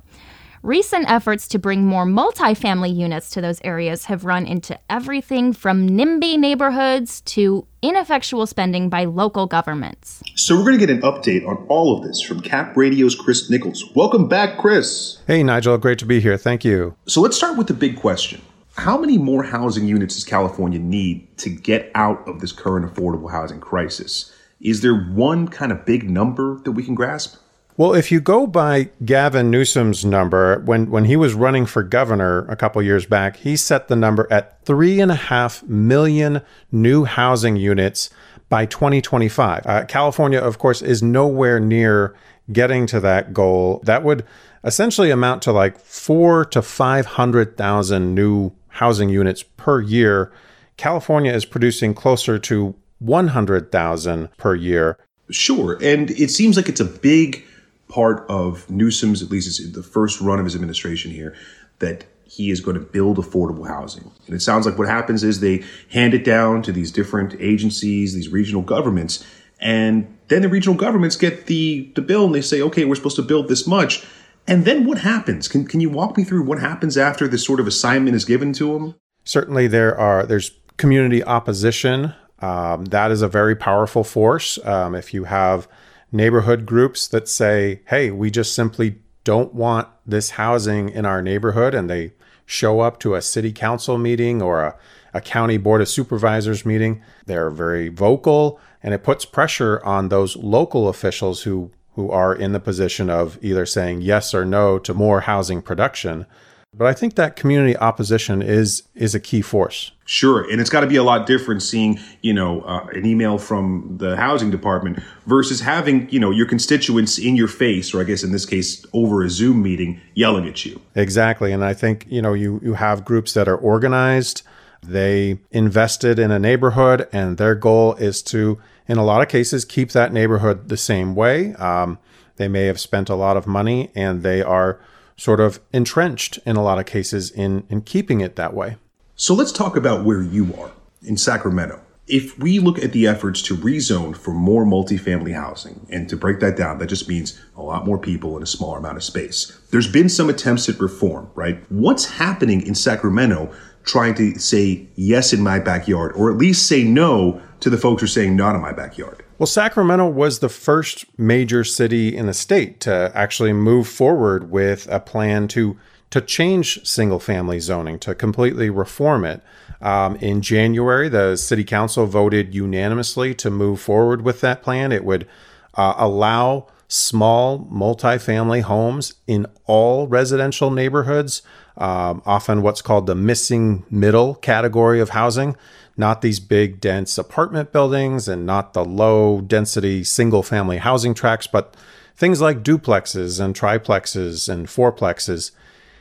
Recent 0.62 1.10
efforts 1.10 1.48
to 1.48 1.58
bring 1.58 1.86
more 1.86 2.06
multifamily 2.06 2.94
units 2.94 3.30
to 3.30 3.40
those 3.40 3.60
areas 3.64 4.04
have 4.04 4.24
run 4.24 4.46
into 4.46 4.78
everything 4.88 5.52
from 5.52 5.88
NIMBY 5.88 6.38
neighborhoods 6.38 7.20
to 7.22 7.66
ineffectual 7.82 8.46
spending 8.46 8.88
by 8.88 9.04
local 9.04 9.46
governments. 9.46 10.22
So, 10.36 10.54
we're 10.54 10.62
going 10.62 10.78
to 10.78 10.86
get 10.86 10.90
an 10.90 11.02
update 11.02 11.44
on 11.48 11.66
all 11.68 11.98
of 11.98 12.04
this 12.04 12.22
from 12.22 12.40
Cap 12.42 12.76
Radio's 12.76 13.16
Chris 13.16 13.50
Nichols. 13.50 13.90
Welcome 13.96 14.28
back, 14.28 14.56
Chris. 14.56 15.18
Hey, 15.26 15.42
Nigel. 15.42 15.76
Great 15.78 15.98
to 15.98 16.06
be 16.06 16.20
here. 16.20 16.36
Thank 16.36 16.64
you. 16.64 16.94
So, 17.08 17.20
let's 17.20 17.36
start 17.36 17.58
with 17.58 17.66
the 17.66 17.74
big 17.74 17.98
question 17.98 18.40
how 18.76 18.96
many 18.96 19.18
more 19.18 19.42
housing 19.42 19.86
units 19.86 20.14
does 20.14 20.24
California 20.24 20.78
need 20.78 21.36
to 21.38 21.50
get 21.50 21.90
out 21.94 22.26
of 22.26 22.40
this 22.40 22.52
current 22.52 22.92
affordable 22.92 23.30
housing 23.30 23.60
crisis? 23.60 24.32
Is 24.60 24.80
there 24.80 24.94
one 24.96 25.48
kind 25.48 25.72
of 25.72 25.84
big 25.84 26.08
number 26.08 26.58
that 26.60 26.72
we 26.72 26.82
can 26.82 26.94
grasp? 26.94 27.36
Well, 27.76 27.94
if 27.94 28.12
you 28.12 28.20
go 28.20 28.46
by 28.46 28.90
Gavin 29.04 29.50
Newsom's 29.50 30.04
number, 30.04 30.60
when, 30.60 30.90
when 30.90 31.06
he 31.06 31.16
was 31.16 31.34
running 31.34 31.64
for 31.64 31.82
governor 31.82 32.46
a 32.48 32.56
couple 32.56 32.82
years 32.82 33.06
back, 33.06 33.36
he 33.36 33.56
set 33.56 33.88
the 33.88 33.96
number 33.96 34.28
at 34.30 34.62
three 34.64 35.00
and 35.00 35.10
a 35.10 35.16
half 35.16 35.62
million 35.64 36.42
new 36.70 37.04
housing 37.04 37.56
units 37.56 38.10
by 38.50 38.66
2025. 38.66 39.66
Uh, 39.66 39.84
California, 39.86 40.38
of 40.38 40.58
course, 40.58 40.82
is 40.82 41.02
nowhere 41.02 41.58
near 41.58 42.14
getting 42.52 42.86
to 42.86 43.00
that 43.00 43.32
goal. 43.32 43.80
That 43.84 44.02
would 44.02 44.24
essentially 44.64 45.10
amount 45.10 45.42
to 45.42 45.52
like 45.52 45.78
four 45.78 46.44
to 46.46 46.60
500,000 46.60 48.14
new 48.14 48.52
housing 48.72 49.08
units 49.08 49.42
per 49.42 49.80
year. 49.80 50.32
California 50.76 51.32
is 51.32 51.44
producing 51.44 51.94
closer 51.94 52.38
to 52.38 52.74
100,000 52.98 54.36
per 54.36 54.54
year. 54.54 54.98
Sure. 55.30 55.78
And 55.82 56.10
it 56.10 56.30
seems 56.30 56.56
like 56.56 56.68
it's 56.68 56.80
a 56.80 56.84
big 56.84 57.44
part 57.88 58.24
of 58.28 58.68
Newsom's, 58.70 59.22
at 59.22 59.30
least 59.30 59.74
the 59.74 59.82
first 59.82 60.20
run 60.20 60.38
of 60.38 60.44
his 60.44 60.54
administration 60.54 61.10
here, 61.10 61.34
that 61.78 62.04
he 62.24 62.50
is 62.50 62.60
going 62.60 62.76
to 62.76 62.82
build 62.82 63.18
affordable 63.18 63.66
housing. 63.66 64.10
And 64.26 64.34
it 64.34 64.40
sounds 64.40 64.64
like 64.64 64.78
what 64.78 64.88
happens 64.88 65.22
is 65.22 65.40
they 65.40 65.62
hand 65.90 66.14
it 66.14 66.24
down 66.24 66.62
to 66.62 66.72
these 66.72 66.90
different 66.90 67.34
agencies, 67.38 68.14
these 68.14 68.30
regional 68.30 68.62
governments, 68.62 69.26
and 69.60 70.16
then 70.28 70.42
the 70.42 70.48
regional 70.48 70.76
governments 70.76 71.14
get 71.16 71.46
the, 71.46 71.90
the 71.94 72.02
bill 72.02 72.26
and 72.26 72.34
they 72.34 72.40
say, 72.40 72.62
okay, 72.62 72.84
we're 72.84 72.94
supposed 72.94 73.16
to 73.16 73.22
build 73.22 73.48
this 73.48 73.66
much. 73.66 74.04
And 74.46 74.64
then 74.64 74.84
what 74.84 74.98
happens? 74.98 75.48
Can, 75.48 75.66
can 75.66 75.80
you 75.80 75.90
walk 75.90 76.16
me 76.16 76.24
through 76.24 76.44
what 76.44 76.58
happens 76.58 76.96
after 76.96 77.28
this 77.28 77.44
sort 77.44 77.60
of 77.60 77.66
assignment 77.66 78.16
is 78.16 78.24
given 78.24 78.52
to 78.54 78.72
them? 78.72 78.94
Certainly, 79.24 79.68
there 79.68 79.96
are 79.96 80.24
there's 80.24 80.50
community 80.76 81.22
opposition. 81.22 82.14
Um, 82.40 82.86
that 82.86 83.12
is 83.12 83.22
a 83.22 83.28
very 83.28 83.54
powerful 83.54 84.02
force. 84.02 84.58
Um, 84.64 84.96
if 84.96 85.14
you 85.14 85.24
have 85.24 85.68
neighborhood 86.10 86.66
groups 86.66 87.06
that 87.08 87.28
say, 87.28 87.82
"Hey, 87.86 88.10
we 88.10 88.30
just 88.30 88.52
simply 88.52 88.96
don't 89.22 89.54
want 89.54 89.86
this 90.04 90.30
housing 90.30 90.88
in 90.88 91.06
our 91.06 91.22
neighborhood," 91.22 91.72
and 91.72 91.88
they 91.88 92.12
show 92.46 92.80
up 92.80 92.98
to 93.00 93.14
a 93.14 93.22
city 93.22 93.52
council 93.52 93.96
meeting 93.96 94.42
or 94.42 94.62
a, 94.62 94.76
a 95.14 95.20
county 95.20 95.56
board 95.56 95.80
of 95.80 95.88
supervisors 95.88 96.64
meeting, 96.66 97.02
they're 97.26 97.50
very 97.50 97.88
vocal, 97.88 98.60
and 98.82 98.94
it 98.94 99.02
puts 99.02 99.24
pressure 99.24 99.80
on 99.84 100.08
those 100.08 100.36
local 100.36 100.88
officials 100.88 101.42
who 101.42 101.70
who 101.94 102.10
are 102.10 102.34
in 102.34 102.52
the 102.52 102.60
position 102.60 103.10
of 103.10 103.38
either 103.42 103.66
saying 103.66 104.00
yes 104.00 104.34
or 104.34 104.44
no 104.44 104.78
to 104.78 104.94
more 104.94 105.22
housing 105.22 105.62
production. 105.62 106.26
But 106.74 106.86
I 106.86 106.94
think 106.94 107.16
that 107.16 107.36
community 107.36 107.76
opposition 107.76 108.40
is 108.40 108.84
is 108.94 109.14
a 109.14 109.20
key 109.20 109.42
force. 109.42 109.92
Sure, 110.06 110.50
and 110.50 110.58
it's 110.58 110.70
got 110.70 110.80
to 110.80 110.86
be 110.86 110.96
a 110.96 111.02
lot 111.02 111.26
different 111.26 111.62
seeing 111.62 112.00
you 112.22 112.32
know 112.32 112.62
uh, 112.62 112.86
an 112.94 113.04
email 113.04 113.36
from 113.36 113.96
the 113.98 114.16
housing 114.16 114.50
department 114.50 114.98
versus 115.26 115.60
having 115.60 116.08
you 116.08 116.18
know 116.18 116.30
your 116.30 116.46
constituents 116.46 117.18
in 117.18 117.36
your 117.36 117.48
face, 117.48 117.92
or 117.92 118.00
I 118.00 118.04
guess 118.04 118.22
in 118.22 118.32
this 118.32 118.46
case 118.46 118.86
over 118.94 119.22
a 119.22 119.28
Zoom 119.28 119.62
meeting, 119.62 120.00
yelling 120.14 120.48
at 120.48 120.64
you. 120.64 120.80
Exactly, 120.94 121.52
and 121.52 121.62
I 121.62 121.74
think 121.74 122.06
you 122.08 122.22
know 122.22 122.32
you 122.32 122.58
you 122.62 122.72
have 122.74 123.04
groups 123.04 123.34
that 123.34 123.48
are 123.48 123.56
organized. 123.56 124.40
They 124.82 125.40
invested 125.50 126.18
in 126.18 126.30
a 126.30 126.38
neighborhood, 126.38 127.06
and 127.12 127.36
their 127.36 127.54
goal 127.54 127.94
is 127.96 128.22
to 128.22 128.58
in 128.88 128.98
a 128.98 129.04
lot 129.04 129.22
of 129.22 129.28
cases, 129.28 129.64
keep 129.64 129.90
that 129.92 130.12
neighborhood 130.12 130.68
the 130.68 130.76
same 130.76 131.14
way. 131.14 131.54
Um, 131.54 131.98
they 132.36 132.48
may 132.48 132.66
have 132.66 132.80
spent 132.80 133.08
a 133.08 133.14
lot 133.14 133.36
of 133.36 133.46
money 133.46 133.90
and 133.94 134.22
they 134.22 134.42
are 134.42 134.80
sort 135.16 135.40
of 135.40 135.60
entrenched 135.72 136.38
in 136.44 136.56
a 136.56 136.62
lot 136.62 136.78
of 136.78 136.86
cases 136.86 137.30
in, 137.30 137.64
in 137.68 137.82
keeping 137.82 138.20
it 138.20 138.36
that 138.36 138.54
way. 138.54 138.76
So 139.14 139.34
let's 139.34 139.52
talk 139.52 139.76
about 139.76 140.04
where 140.04 140.22
you 140.22 140.54
are 140.58 140.72
in 141.02 141.16
Sacramento. 141.16 141.80
If 142.08 142.36
we 142.38 142.58
look 142.58 142.82
at 142.82 142.92
the 142.92 143.06
efforts 143.06 143.40
to 143.42 143.56
rezone 143.56 144.16
for 144.16 144.34
more 144.34 144.64
multifamily 144.64 145.34
housing, 145.34 145.86
and 145.88 146.08
to 146.08 146.16
break 146.16 146.40
that 146.40 146.56
down, 146.56 146.78
that 146.78 146.88
just 146.88 147.08
means 147.08 147.40
a 147.56 147.62
lot 147.62 147.86
more 147.86 147.96
people 147.96 148.36
in 148.36 148.42
a 148.42 148.46
smaller 148.46 148.78
amount 148.78 148.96
of 148.96 149.04
space. 149.04 149.56
There's 149.70 149.86
been 149.86 150.08
some 150.08 150.28
attempts 150.28 150.68
at 150.68 150.80
reform, 150.80 151.30
right? 151.36 151.62
What's 151.70 152.06
happening 152.06 152.66
in 152.66 152.74
Sacramento 152.74 153.54
trying 153.84 154.14
to 154.14 154.38
say 154.38 154.86
yes 154.94 155.32
in 155.32 155.42
my 155.42 155.58
backyard, 155.58 156.12
or 156.12 156.30
at 156.30 156.38
least 156.38 156.66
say 156.66 156.84
no 156.84 157.42
to 157.60 157.70
the 157.70 157.78
folks 157.78 158.00
who 158.00 158.04
are 158.04 158.08
saying 158.08 158.36
not 158.36 158.54
in 158.54 158.60
my 158.60 158.72
backyard. 158.72 159.24
Well, 159.38 159.46
Sacramento 159.46 160.08
was 160.08 160.38
the 160.38 160.48
first 160.48 161.04
major 161.18 161.64
city 161.64 162.16
in 162.16 162.26
the 162.26 162.34
state 162.34 162.80
to 162.80 163.10
actually 163.14 163.52
move 163.52 163.88
forward 163.88 164.50
with 164.50 164.86
a 164.88 165.00
plan 165.00 165.48
to 165.48 165.76
to 166.10 166.20
change 166.20 166.84
single 166.86 167.18
family 167.18 167.58
zoning 167.58 167.98
to 168.00 168.14
completely 168.14 168.68
reform 168.68 169.24
it. 169.24 169.42
Um, 169.80 170.16
in 170.16 170.42
January, 170.42 171.08
the 171.08 171.36
city 171.36 171.64
council 171.64 172.04
voted 172.04 172.54
unanimously 172.54 173.34
to 173.36 173.50
move 173.50 173.80
forward 173.80 174.20
with 174.20 174.42
that 174.42 174.62
plan. 174.62 174.92
It 174.92 175.06
would 175.06 175.26
uh, 175.74 175.94
allow 175.96 176.68
small 176.86 177.66
multifamily 177.72 178.60
homes 178.60 179.14
in 179.26 179.46
all 179.64 180.06
residential 180.06 180.70
neighborhoods, 180.70 181.40
um, 181.76 182.22
often 182.26 182.62
what's 182.62 182.82
called 182.82 183.06
the 183.06 183.14
missing 183.14 183.84
middle 183.90 184.34
category 184.36 185.00
of 185.00 185.10
housing 185.10 185.56
not 185.96 186.22
these 186.22 186.40
big, 186.40 186.80
dense 186.80 187.18
apartment 187.18 187.72
buildings 187.72 188.28
and 188.28 188.46
not 188.46 188.72
the 188.72 188.84
low 188.84 189.40
density 189.40 190.04
single 190.04 190.42
family 190.42 190.78
housing 190.78 191.14
tracts, 191.14 191.46
but 191.46 191.76
things 192.16 192.40
like 192.40 192.62
duplexes 192.62 193.40
and 193.40 193.54
triplexes 193.54 194.48
and 194.48 194.66
fourplexes. 194.66 195.50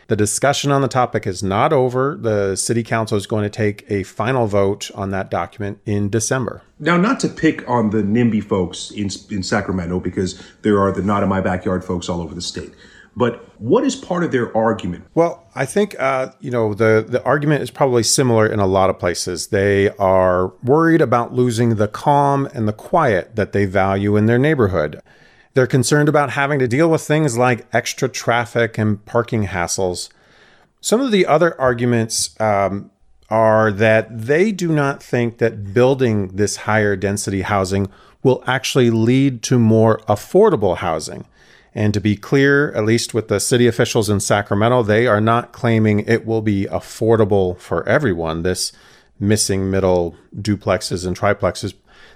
The 0.07 0.15
discussion 0.17 0.71
on 0.71 0.81
the 0.81 0.89
topic 0.89 1.25
is 1.25 1.41
not 1.41 1.71
over. 1.71 2.17
The 2.19 2.57
city 2.57 2.83
council 2.83 3.17
is 3.17 3.25
going 3.25 3.43
to 3.43 3.49
take 3.49 3.85
a 3.89 4.03
final 4.03 4.45
vote 4.45 4.91
on 4.93 5.11
that 5.11 5.31
document 5.31 5.79
in 5.85 6.09
December. 6.09 6.63
Now, 6.79 6.97
not 6.97 7.21
to 7.21 7.29
pick 7.29 7.67
on 7.69 7.91
the 7.91 8.03
NIMBY 8.03 8.43
folks 8.43 8.91
in, 8.91 9.09
in 9.29 9.41
Sacramento, 9.41 10.01
because 10.01 10.41
there 10.63 10.81
are 10.81 10.91
the 10.91 11.01
not 11.01 11.23
in 11.23 11.29
my 11.29 11.39
backyard 11.39 11.85
folks 11.85 12.09
all 12.09 12.19
over 12.21 12.35
the 12.35 12.41
state. 12.41 12.73
But 13.15 13.59
what 13.59 13.83
is 13.83 13.95
part 13.95 14.23
of 14.23 14.31
their 14.31 14.55
argument? 14.55 15.05
Well, 15.15 15.45
I 15.53 15.65
think 15.65 15.99
uh, 15.99 16.31
you 16.39 16.49
know 16.49 16.73
the 16.73 17.05
the 17.07 17.21
argument 17.23 17.61
is 17.61 17.69
probably 17.69 18.03
similar 18.03 18.47
in 18.47 18.59
a 18.59 18.65
lot 18.65 18.89
of 18.89 18.99
places. 18.99 19.47
They 19.47 19.89
are 19.97 20.47
worried 20.63 21.01
about 21.01 21.33
losing 21.33 21.75
the 21.75 21.89
calm 21.89 22.47
and 22.53 22.67
the 22.67 22.73
quiet 22.73 23.35
that 23.35 23.51
they 23.51 23.65
value 23.65 24.15
in 24.15 24.27
their 24.27 24.39
neighborhood. 24.39 25.01
They're 25.53 25.67
concerned 25.67 26.07
about 26.07 26.31
having 26.31 26.59
to 26.59 26.67
deal 26.67 26.89
with 26.89 27.01
things 27.01 27.37
like 27.37 27.67
extra 27.73 28.07
traffic 28.07 28.77
and 28.77 29.03
parking 29.05 29.47
hassles. 29.47 30.09
Some 30.79 31.01
of 31.01 31.11
the 31.11 31.25
other 31.25 31.59
arguments 31.59 32.39
um, 32.39 32.91
are 33.29 33.71
that 33.73 34.25
they 34.27 34.53
do 34.53 34.71
not 34.71 35.03
think 35.03 35.39
that 35.39 35.73
building 35.73 36.29
this 36.29 36.55
higher 36.57 36.95
density 36.95 37.41
housing 37.41 37.89
will 38.23 38.43
actually 38.47 38.89
lead 38.89 39.41
to 39.43 39.59
more 39.59 39.97
affordable 40.07 40.77
housing. 40.77 41.25
And 41.73 41.93
to 41.93 42.01
be 42.01 42.15
clear, 42.17 42.71
at 42.73 42.85
least 42.85 43.13
with 43.13 43.29
the 43.29 43.39
city 43.39 43.65
officials 43.65 44.09
in 44.09 44.19
Sacramento, 44.19 44.83
they 44.83 45.07
are 45.07 45.21
not 45.21 45.53
claiming 45.53 46.01
it 46.01 46.25
will 46.25 46.41
be 46.41 46.65
affordable 46.65 47.57
for 47.59 47.87
everyone. 47.87 48.43
This 48.43 48.73
missing 49.19 49.71
middle 49.71 50.15
duplexes 50.35 51.05
and 51.05 51.17
triplexes, 51.17 51.73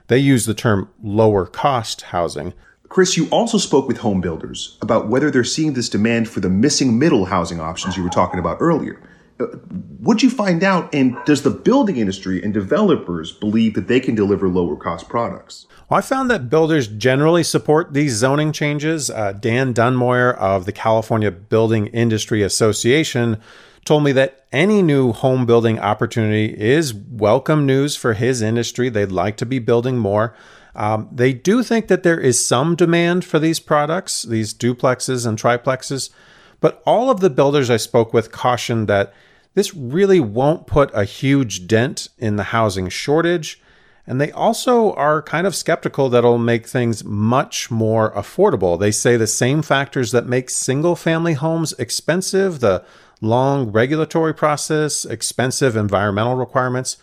they 0.07 0.17
use 0.17 0.45
the 0.45 0.53
term 0.53 0.89
lower 1.01 1.45
cost 1.45 2.01
housing. 2.01 2.53
Chris, 2.89 3.17
you 3.17 3.27
also 3.29 3.57
spoke 3.57 3.87
with 3.87 3.97
home 3.97 4.21
builders 4.21 4.77
about 4.81 5.07
whether 5.07 5.31
they're 5.31 5.43
seeing 5.43 5.73
this 5.73 5.89
demand 5.89 6.29
for 6.29 6.39
the 6.39 6.49
missing 6.49 6.99
middle 6.99 7.25
housing 7.25 7.59
options 7.59 7.97
you 7.97 8.03
were 8.03 8.09
talking 8.09 8.39
about 8.39 8.57
earlier. 8.59 9.01
What'd 9.37 10.23
you 10.23 10.29
find 10.29 10.63
out? 10.63 10.93
And 10.93 11.17
does 11.25 11.43
the 11.43 11.49
building 11.49 11.97
industry 11.97 12.41
and 12.41 12.53
developers 12.53 13.33
believe 13.33 13.73
that 13.73 13.87
they 13.87 13.99
can 13.99 14.15
deliver 14.15 14.47
lower 14.47 14.77
cost 14.77 15.09
products? 15.09 15.67
Well, 15.89 15.97
I 15.97 16.01
found 16.01 16.31
that 16.31 16.49
builders 16.49 16.87
generally 16.87 17.43
support 17.43 17.93
these 17.93 18.13
zoning 18.13 18.53
changes. 18.53 19.09
Uh, 19.09 19.33
Dan 19.33 19.73
Dunmoyer 19.73 20.35
of 20.37 20.65
the 20.65 20.71
California 20.71 21.31
Building 21.31 21.87
Industry 21.87 22.43
Association 22.43 23.41
told 23.83 24.03
me 24.03 24.11
that 24.13 24.45
any 24.51 24.81
new 24.81 25.11
home 25.11 25.45
building 25.45 25.79
opportunity 25.79 26.45
is 26.57 26.93
welcome 26.93 27.65
news 27.65 27.95
for 27.95 28.13
his 28.13 28.41
industry. 28.41 28.89
They'd 28.89 29.11
like 29.11 29.37
to 29.37 29.45
be 29.45 29.59
building 29.59 29.97
more. 29.97 30.35
Um, 30.75 31.07
they 31.11 31.33
do 31.33 31.61
think 31.61 31.87
that 31.87 32.03
there 32.03 32.19
is 32.19 32.43
some 32.45 32.75
demand 32.75 33.23
for 33.23 33.39
these 33.39 33.59
products, 33.59 34.23
these 34.23 34.53
duplexes 34.53 35.25
and 35.25 35.37
triplexes, 35.37 36.09
but 36.59 36.81
all 36.85 37.09
of 37.09 37.19
the 37.19 37.29
builders 37.29 37.69
I 37.69 37.77
spoke 37.77 38.13
with 38.13 38.31
cautioned 38.31 38.87
that 38.87 39.13
this 39.53 39.73
really 39.73 40.19
won't 40.19 40.67
put 40.67 40.91
a 40.93 41.05
huge 41.05 41.67
dent 41.67 42.09
in 42.17 42.35
the 42.35 42.43
housing 42.43 42.89
shortage. 42.89 43.61
And 44.07 44.21
they 44.21 44.31
also 44.31 44.93
are 44.93 45.21
kind 45.21 45.47
of 45.47 45.55
skeptical 45.55 46.09
that 46.09 46.19
it'll 46.19 46.37
make 46.37 46.67
things 46.67 47.03
much 47.03 47.71
more 47.71 48.11
affordable. 48.11 48.79
They 48.79 48.91
say 48.91 49.17
the 49.17 49.25
same 49.25 49.61
factors 49.61 50.11
that 50.11 50.27
make 50.27 50.49
single 50.49 50.95
family 50.95 51.33
homes 51.33 51.73
expensive, 51.79 52.59
the 52.59 52.83
long 53.21 53.71
regulatory 53.71 54.33
process, 54.33 55.05
expensive 55.05 55.75
environmental 55.75 56.35
requirements, 56.35 56.97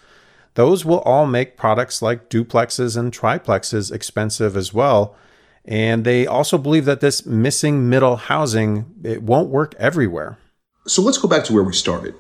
those 0.55 0.85
will 0.85 1.01
all 1.01 1.27
make 1.27 1.57
products 1.57 2.03
like 2.03 2.29
duplexes 2.29 2.97
and 2.97 3.13
triplexes 3.13 3.91
expensive 3.91 4.57
as 4.57 4.75
well. 4.75 5.17
And 5.65 6.05
they 6.05 6.27
also 6.27 6.59
believe 6.59 6.85
that 6.87 7.01
this 7.01 7.25
missing 7.25 7.89
middle 7.89 8.17
housing 8.17 8.87
it 9.05 9.23
won't 9.23 9.49
work 9.49 9.75
everywhere. 9.79 10.39
So 10.87 11.03
let's 11.03 11.19
go 11.19 11.29
back 11.29 11.45
to 11.45 11.53
where 11.53 11.63
we 11.63 11.73
started. 11.73 12.15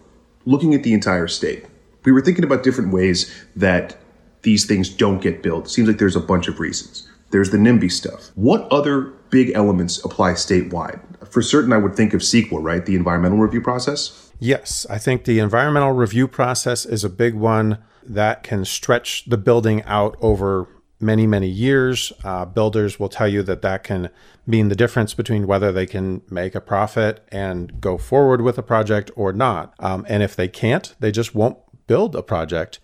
Looking 0.44 0.74
at 0.74 0.82
the 0.82 0.92
entire 0.92 1.28
state. 1.28 1.66
We 2.04 2.12
were 2.12 2.20
thinking 2.20 2.44
about 2.44 2.62
different 2.62 2.92
ways 2.92 3.32
that 3.56 3.96
these 4.42 4.66
things 4.66 4.88
don't 4.88 5.20
get 5.20 5.42
built. 5.42 5.66
It 5.66 5.70
seems 5.70 5.88
like 5.88 5.98
there's 5.98 6.16
a 6.16 6.20
bunch 6.20 6.48
of 6.48 6.60
reasons. 6.60 7.08
There's 7.30 7.50
the 7.50 7.58
NIMBY 7.58 7.90
stuff. 7.90 8.30
What 8.34 8.70
other 8.70 9.12
big 9.30 9.52
elements 9.54 10.04
apply 10.04 10.32
statewide? 10.32 11.00
For 11.28 11.42
certain, 11.42 11.72
I 11.72 11.78
would 11.78 11.94
think 11.94 12.12
of 12.12 12.20
CEQA, 12.20 12.62
right? 12.62 12.84
The 12.84 12.96
environmental 12.96 13.38
review 13.38 13.62
process? 13.62 14.30
Yes, 14.38 14.84
I 14.90 14.98
think 14.98 15.24
the 15.24 15.38
environmental 15.38 15.92
review 15.92 16.28
process 16.28 16.84
is 16.84 17.04
a 17.04 17.08
big 17.08 17.34
one 17.34 17.78
that 18.04 18.42
can 18.42 18.64
stretch 18.64 19.24
the 19.26 19.38
building 19.38 19.82
out 19.84 20.16
over 20.20 20.68
many, 21.02 21.26
many 21.26 21.48
years. 21.48 22.12
Uh, 22.24 22.44
builders 22.44 22.98
will 22.98 23.08
tell 23.08 23.28
you 23.28 23.42
that 23.42 23.62
that 23.62 23.84
can 23.84 24.08
mean 24.46 24.68
the 24.68 24.76
difference 24.76 25.14
between 25.14 25.46
whether 25.46 25.72
they 25.72 25.86
can 25.86 26.22
make 26.30 26.54
a 26.54 26.60
profit 26.60 27.26
and 27.30 27.80
go 27.80 27.98
forward 27.98 28.40
with 28.40 28.58
a 28.58 28.62
project 28.62 29.10
or 29.16 29.32
not. 29.32 29.74
Um, 29.78 30.06
and 30.08 30.22
if 30.22 30.34
they 30.36 30.48
can't, 30.48 30.94
they 31.00 31.10
just 31.10 31.34
won't 31.34 31.58
build 31.86 32.14
a 32.16 32.22
project. 32.22 32.78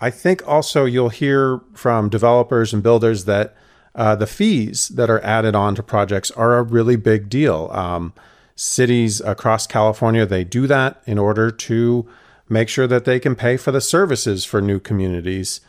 I 0.00 0.10
think 0.10 0.46
also 0.48 0.86
you'll 0.86 1.10
hear 1.10 1.60
from 1.74 2.08
developers 2.08 2.72
and 2.72 2.82
builders 2.82 3.26
that 3.26 3.54
uh, 3.94 4.14
the 4.16 4.26
fees 4.26 4.88
that 4.88 5.10
are 5.10 5.20
added 5.20 5.54
on 5.54 5.74
to 5.74 5.82
projects 5.82 6.30
are 6.32 6.56
a 6.56 6.62
really 6.62 6.96
big 6.96 7.28
deal. 7.28 7.68
Um, 7.72 8.14
cities 8.54 9.20
across 9.20 9.66
California, 9.66 10.24
they 10.24 10.44
do 10.44 10.66
that 10.66 11.02
in 11.06 11.18
order 11.18 11.50
to 11.50 12.08
make 12.48 12.68
sure 12.68 12.86
that 12.86 13.04
they 13.04 13.20
can 13.20 13.34
pay 13.34 13.56
for 13.56 13.72
the 13.72 13.80
services 13.80 14.44
for 14.44 14.60
new 14.60 14.80
communities. 14.80 15.60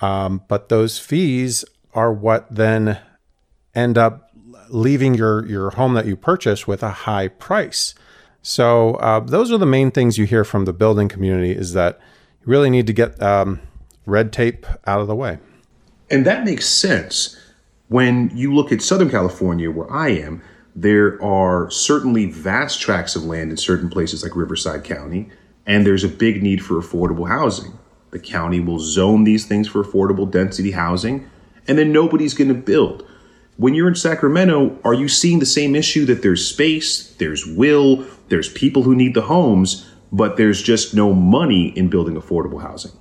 Um, 0.00 0.42
but 0.48 0.68
those 0.68 0.98
fees 0.98 1.64
are 1.94 2.12
what 2.12 2.46
then 2.54 2.98
end 3.74 3.98
up 3.98 4.30
leaving 4.68 5.14
your, 5.14 5.46
your 5.46 5.70
home 5.70 5.94
that 5.94 6.06
you 6.06 6.16
purchase 6.16 6.66
with 6.66 6.82
a 6.82 6.90
high 6.90 7.28
price. 7.28 7.94
So 8.42 8.94
uh, 8.94 9.20
those 9.20 9.52
are 9.52 9.58
the 9.58 9.66
main 9.66 9.90
things 9.90 10.16
you 10.16 10.24
hear 10.24 10.44
from 10.44 10.64
the 10.64 10.72
building 10.72 11.08
community 11.08 11.52
is 11.52 11.72
that 11.74 11.98
you 12.40 12.46
really 12.46 12.70
need 12.70 12.86
to 12.86 12.92
get 12.92 13.20
um, 13.22 13.60
red 14.06 14.32
tape 14.32 14.66
out 14.86 15.00
of 15.00 15.06
the 15.06 15.14
way. 15.14 15.38
And 16.10 16.24
that 16.26 16.44
makes 16.44 16.66
sense. 16.66 17.36
When 17.88 18.30
you 18.34 18.54
look 18.54 18.72
at 18.72 18.82
Southern 18.82 19.10
California, 19.10 19.70
where 19.70 19.90
I 19.92 20.10
am, 20.10 20.42
there 20.74 21.22
are 21.22 21.70
certainly 21.70 22.26
vast 22.26 22.80
tracts 22.80 23.16
of 23.16 23.24
land 23.24 23.50
in 23.50 23.56
certain 23.56 23.90
places 23.90 24.22
like 24.22 24.36
Riverside 24.36 24.84
County, 24.84 25.28
and 25.66 25.84
there's 25.84 26.04
a 26.04 26.08
big 26.08 26.42
need 26.42 26.64
for 26.64 26.74
affordable 26.80 27.28
housing. 27.28 27.72
The 28.10 28.18
county 28.18 28.60
will 28.60 28.80
zone 28.80 29.24
these 29.24 29.46
things 29.46 29.68
for 29.68 29.82
affordable 29.84 30.30
density 30.30 30.72
housing, 30.72 31.28
and 31.68 31.78
then 31.78 31.92
nobody's 31.92 32.34
going 32.34 32.48
to 32.48 32.54
build. 32.54 33.06
When 33.56 33.74
you're 33.74 33.88
in 33.88 33.94
Sacramento, 33.94 34.78
are 34.84 34.94
you 34.94 35.06
seeing 35.06 35.38
the 35.38 35.46
same 35.46 35.74
issue 35.74 36.06
that 36.06 36.22
there's 36.22 36.46
space, 36.46 37.14
there's 37.18 37.46
will, 37.46 38.06
there's 38.28 38.48
people 38.48 38.82
who 38.82 38.94
need 38.94 39.14
the 39.14 39.22
homes, 39.22 39.86
but 40.10 40.36
there's 40.36 40.62
just 40.62 40.94
no 40.94 41.12
money 41.12 41.68
in 41.76 41.88
building 41.88 42.14
affordable 42.14 42.62
housing? 42.62 42.92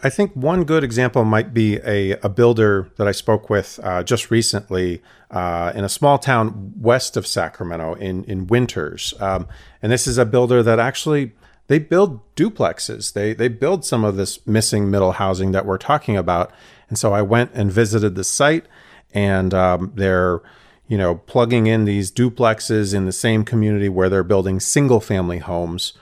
I 0.00 0.10
think 0.10 0.32
one 0.34 0.64
good 0.64 0.84
example 0.84 1.24
might 1.24 1.52
be 1.52 1.78
a, 1.78 2.12
a 2.22 2.28
builder 2.28 2.90
that 2.96 3.08
I 3.08 3.12
spoke 3.12 3.50
with 3.50 3.80
uh, 3.82 4.04
just 4.04 4.30
recently 4.30 5.02
uh, 5.30 5.72
in 5.74 5.82
a 5.82 5.88
small 5.88 6.18
town 6.18 6.72
west 6.78 7.16
of 7.16 7.26
Sacramento 7.26 7.94
in, 7.94 8.22
in 8.24 8.46
Winters. 8.46 9.12
Um, 9.18 9.48
and 9.82 9.90
this 9.90 10.06
is 10.06 10.16
a 10.16 10.24
builder 10.24 10.62
that 10.62 10.78
actually 10.78 11.32
they 11.68 11.78
build 11.78 12.20
duplexes. 12.34 13.12
They 13.12 13.32
they 13.32 13.48
build 13.48 13.84
some 13.84 14.04
of 14.04 14.16
this 14.16 14.44
missing 14.46 14.90
middle 14.90 15.12
housing 15.12 15.52
that 15.52 15.64
we're 15.64 15.78
talking 15.78 16.16
about. 16.16 16.50
And 16.88 16.98
so 16.98 17.12
I 17.12 17.22
went 17.22 17.52
and 17.54 17.70
visited 17.70 18.14
the 18.14 18.24
site, 18.24 18.66
and 19.14 19.54
um, 19.54 19.92
they're 19.94 20.40
you 20.88 20.98
know 20.98 21.16
plugging 21.16 21.66
in 21.66 21.84
these 21.84 22.10
duplexes 22.10 22.94
in 22.94 23.06
the 23.06 23.12
same 23.12 23.44
community 23.44 23.88
where 23.88 24.08
they're 24.08 24.24
building 24.24 24.58
single 24.58 25.00
family 25.00 25.38
homes, 25.38 25.92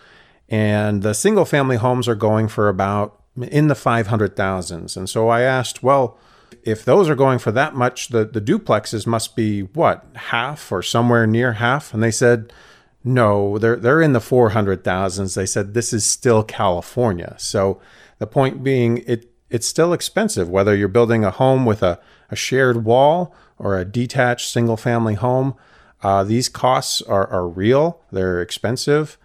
and 0.49 1.03
the 1.03 1.15
single 1.15 1.45
family 1.45 1.77
homes 1.77 2.09
are 2.09 2.15
going 2.15 2.49
for 2.49 2.69
about 2.69 3.21
in 3.43 3.69
the 3.69 3.75
500,000s. 3.75 4.97
And 4.97 5.11
so 5.11 5.29
I 5.29 5.43
asked, 5.43 5.83
well, 5.83 6.19
if 6.63 6.85
those 6.85 7.09
are 7.09 7.15
going 7.15 7.39
for 7.39 7.53
that 7.53 7.75
much, 7.75 8.09
the, 8.09 8.25
the 8.25 8.41
duplexes 8.41 9.07
must 9.07 9.37
be 9.37 9.63
what, 9.63 10.07
half 10.15 10.73
or 10.73 10.83
somewhere 10.83 11.27
near 11.27 11.55
half? 11.55 11.93
And 11.93 12.03
they 12.03 12.11
said, 12.11 12.53
no, 13.07 13.57
they're, 13.59 13.77
they're 13.77 14.03
in 14.03 14.13
the 14.13 14.19
400,000s. 14.19 15.35
They 15.35 15.47
said 15.47 15.75
this 15.75 15.93
is 15.93 16.05
still 16.05 16.43
California. 16.43 17.37
So 17.39 17.81
the 18.19 18.27
point 18.27 18.65
being, 18.65 18.99
it, 19.07 19.31
it's 19.49 19.67
still 19.67 19.93
expensive, 19.93 20.49
whether 20.49 20.75
you're 20.75 20.89
building 20.89 21.25
a 21.25 21.31
home 21.31 21.65
with 21.65 21.83
a, 21.83 22.01
a 22.31 22.37
shared 22.37 22.85
wall 22.85 23.33
or 23.59 23.79
a 23.79 23.85
detached 23.85 24.51
single 24.51 24.77
family 24.77 25.15
home. 25.15 25.55
Uh, 26.03 26.25
these 26.25 26.49
costs 26.49 27.01
are, 27.03 27.29
are 27.29 27.49
real, 27.49 28.03
they're 28.11 28.43
expensive 28.43 29.17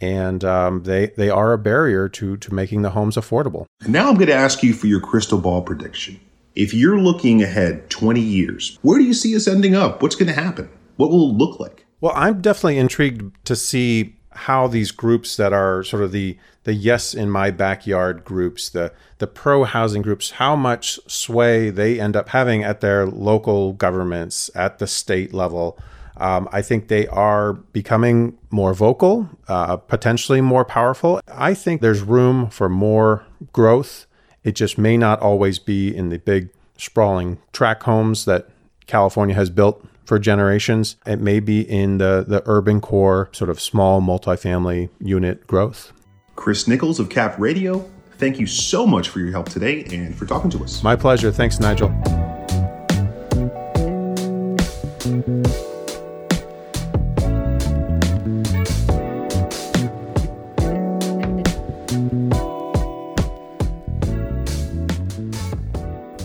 and 0.00 0.44
um, 0.44 0.84
they 0.84 1.08
they 1.16 1.28
are 1.28 1.52
a 1.52 1.58
barrier 1.58 2.08
to 2.08 2.36
to 2.36 2.54
making 2.54 2.82
the 2.82 2.90
homes 2.90 3.16
affordable. 3.16 3.66
Now 3.86 4.08
I'm 4.08 4.14
going 4.14 4.28
to 4.28 4.34
ask 4.34 4.62
you 4.62 4.72
for 4.72 4.86
your 4.86 5.00
crystal 5.00 5.38
ball 5.38 5.62
prediction. 5.62 6.20
If 6.54 6.74
you're 6.74 6.98
looking 6.98 7.42
ahead 7.42 7.88
20 7.90 8.20
years, 8.20 8.78
where 8.82 8.98
do 8.98 9.04
you 9.04 9.14
see 9.14 9.34
us 9.36 9.46
ending 9.46 9.74
up? 9.74 10.02
What's 10.02 10.16
going 10.16 10.32
to 10.32 10.40
happen? 10.40 10.68
What 10.96 11.10
will 11.10 11.30
it 11.30 11.34
look 11.34 11.60
like? 11.60 11.86
Well, 12.00 12.12
I'm 12.14 12.40
definitely 12.40 12.78
intrigued 12.78 13.44
to 13.46 13.56
see 13.56 14.14
how 14.30 14.68
these 14.68 14.92
groups 14.92 15.36
that 15.36 15.52
are 15.52 15.82
sort 15.82 16.02
of 16.02 16.12
the 16.12 16.38
the 16.64 16.74
yes 16.74 17.14
in 17.14 17.30
my 17.30 17.50
backyard 17.50 18.24
groups, 18.24 18.68
the 18.68 18.92
the 19.18 19.26
pro 19.26 19.64
housing 19.64 20.02
groups, 20.02 20.32
how 20.32 20.54
much 20.54 21.00
sway 21.06 21.70
they 21.70 21.98
end 21.98 22.14
up 22.14 22.28
having 22.28 22.62
at 22.62 22.80
their 22.80 23.06
local 23.06 23.72
governments, 23.72 24.50
at 24.54 24.78
the 24.78 24.86
state 24.86 25.34
level. 25.34 25.78
Um, 26.18 26.48
I 26.52 26.62
think 26.62 26.88
they 26.88 27.06
are 27.08 27.52
becoming 27.52 28.36
more 28.50 28.74
vocal, 28.74 29.28
uh, 29.46 29.76
potentially 29.76 30.40
more 30.40 30.64
powerful. 30.64 31.20
I 31.28 31.54
think 31.54 31.80
there's 31.80 32.02
room 32.02 32.50
for 32.50 32.68
more 32.68 33.24
growth. 33.52 34.06
It 34.42 34.52
just 34.52 34.78
may 34.78 34.96
not 34.96 35.20
always 35.20 35.58
be 35.60 35.94
in 35.94 36.08
the 36.08 36.18
big, 36.18 36.50
sprawling 36.76 37.38
tract 37.52 37.84
homes 37.84 38.24
that 38.24 38.48
California 38.86 39.34
has 39.36 39.48
built 39.48 39.87
for 40.08 40.18
generations. 40.18 40.96
It 41.04 41.20
may 41.20 41.38
be 41.38 41.60
in 41.60 41.98
the, 41.98 42.24
the 42.26 42.42
urban 42.46 42.80
core, 42.80 43.28
sort 43.32 43.50
of 43.50 43.60
small 43.60 44.00
multifamily 44.00 44.88
unit 45.00 45.46
growth. 45.46 45.92
Chris 46.34 46.66
Nichols 46.66 46.98
of 46.98 47.10
Cap 47.10 47.38
Radio, 47.38 47.84
thank 48.16 48.40
you 48.40 48.46
so 48.46 48.86
much 48.86 49.10
for 49.10 49.18
your 49.18 49.30
help 49.32 49.50
today 49.50 49.84
and 49.92 50.16
for 50.16 50.24
talking 50.24 50.48
to 50.52 50.64
us. 50.64 50.82
My 50.82 50.96
pleasure. 50.96 51.30
Thanks, 51.30 51.60
Nigel. 51.60 51.90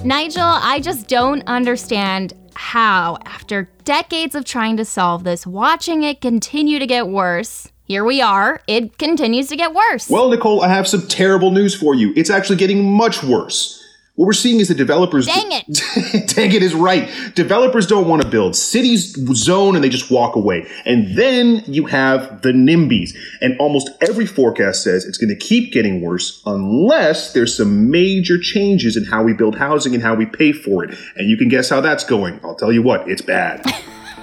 Nigel, 0.06 0.41
I 0.41 0.80
just 0.82 1.10
don't 1.10 1.43
understand 1.48 2.34
how, 2.56 3.17
after 3.26 3.69
decades 3.84 4.36
of 4.36 4.46
trying 4.46 4.78
to 4.78 4.86
solve 4.86 5.24
this, 5.24 5.46
watching 5.46 6.04
it 6.04 6.22
continue 6.22 6.80
to 6.80 6.88
get 6.88 7.08
worse, 7.08 7.69
here 7.86 8.04
we 8.04 8.22
are, 8.22 8.62
it 8.67 8.98
continues 8.98 9.50
to 9.50 9.56
get 9.56 9.74
worse. 9.74 10.10
Well, 10.10 10.30
Nicole, 10.30 10.63
I 10.63 10.69
have 10.69 10.88
some 10.88 11.08
terrible 11.08 11.52
news 11.52 11.76
for 11.76 11.93
you. 11.93 12.13
It's 12.15 12.30
actually 12.30 12.56
getting 12.56 12.89
much 12.89 13.24
worse. 13.24 13.83
What 14.15 14.28
we're 14.28 14.34
seeing 14.34 14.60
is 14.60 14.67
the 14.67 14.76
developers. 14.76 15.26
Dang 15.26 15.52
it. 15.52 16.28
dang 16.36 16.52
it 16.52 16.62
is 16.62 16.76
right. 16.76 17.10
Developers 17.34 17.88
don't 17.88 18.08
want 18.08 18.21
to 18.21 18.28
build. 18.28 18.56
Cities 18.56 19.15
zone 19.36 19.73
and 19.73 19.84
they 19.84 19.89
just 19.89 20.12
walk 20.12 20.36
away. 20.36 20.67
And 20.86 21.17
then 21.17 21.63
you 21.65 21.88
have 21.88 22.43
the 22.43 22.52
NIMBYs. 22.52 23.15
And 23.41 23.58
almost 23.60 23.89
every 24.02 24.28
forecast 24.28 24.84
says 24.84 25.04
it's 25.06 25.17
going 25.17 25.36
to 25.36 25.36
keep 25.36 25.73
getting 25.73 26.02
worse 26.02 26.43
unless 26.45 27.34
there's 27.34 27.58
some 27.58 27.89
major 27.89 28.38
changes 28.38 28.95
in 28.95 29.04
how 29.04 29.23
we 29.23 29.34
build 29.34 29.58
housing 29.58 29.95
and 29.95 30.04
how 30.04 30.13
we 30.13 30.28
pay 30.28 30.52
for 30.52 30.84
it. 30.84 30.95
And 31.15 31.28
you 31.28 31.36
can 31.36 31.49
guess 31.49 31.69
how 31.69 31.82
that's 31.82 32.04
going. 32.04 32.39
I'll 32.43 32.56
tell 32.56 32.71
you 32.71 32.84
what, 32.84 33.10
it's 33.10 33.23
bad. 33.23 33.65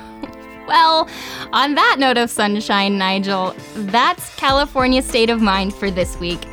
well, 0.68 1.10
on 1.52 1.74
that 1.74 1.96
note 1.98 2.16
of 2.16 2.30
sunshine, 2.30 2.96
Nigel, 2.96 3.56
that's 3.74 4.32
California 4.36 5.02
State 5.02 5.30
of 5.30 5.42
Mind 5.42 5.74
for 5.74 5.90
this 5.90 6.16
week. 6.20 6.46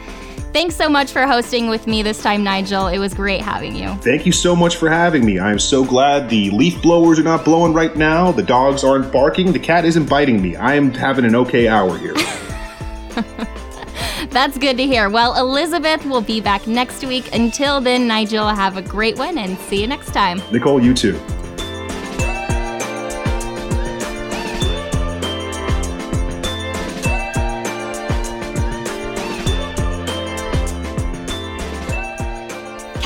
Thanks 0.54 0.76
so 0.76 0.90
much 0.90 1.12
for 1.12 1.28
hosting 1.28 1.70
with 1.70 1.88
me 1.88 2.02
this 2.02 2.22
time, 2.22 2.44
Nigel. 2.44 2.88
It 2.88 2.98
was 2.98 3.14
great 3.14 3.42
having 3.42 3.76
you. 3.76 3.90
Thank 3.98 4.26
you 4.26 4.32
so 4.32 4.56
much 4.56 4.78
for 4.78 4.90
having 4.90 5.26
me. 5.26 5.40
I'm 5.40 5.60
so 5.60 5.86
glad 5.86 6.30
the 6.30 6.50
leaf 6.50 6.82
blowers 6.82 7.20
are 7.20 7.24
not 7.24 7.46
blowing 7.46 7.74
right 7.74 7.96
now. 7.96 8.32
The 8.32 8.44
dogs 8.44 8.84
aren't 8.84 9.12
barking. 9.12 9.52
The 9.52 9.60
cat 9.60 9.86
isn't 9.86 10.10
biting 10.10 10.42
me. 10.42 10.56
I 10.56 10.76
am 10.76 10.92
having 10.92 11.26
an 11.26 11.36
okay 11.36 11.68
hour 11.68 11.98
here. 11.98 12.14
That's 14.30 14.58
good 14.58 14.78
to 14.78 14.84
hear. 14.84 15.10
Well, 15.10 15.38
Elizabeth 15.38 16.06
will 16.06 16.22
be 16.22 16.42
back 16.42 16.68
next 16.68 17.04
week. 17.04 17.34
Until 17.34 17.80
then, 17.80 18.08
Nigel, 18.08 18.48
have 18.48 18.78
a 18.78 18.82
great 18.82 19.18
one 19.18 19.38
and 19.38 19.58
see 19.60 19.82
you 19.82 19.88
next 19.88 20.12
time. 20.12 20.42
Nicole, 20.52 20.82
you 20.82 20.94
too. 20.94 21.20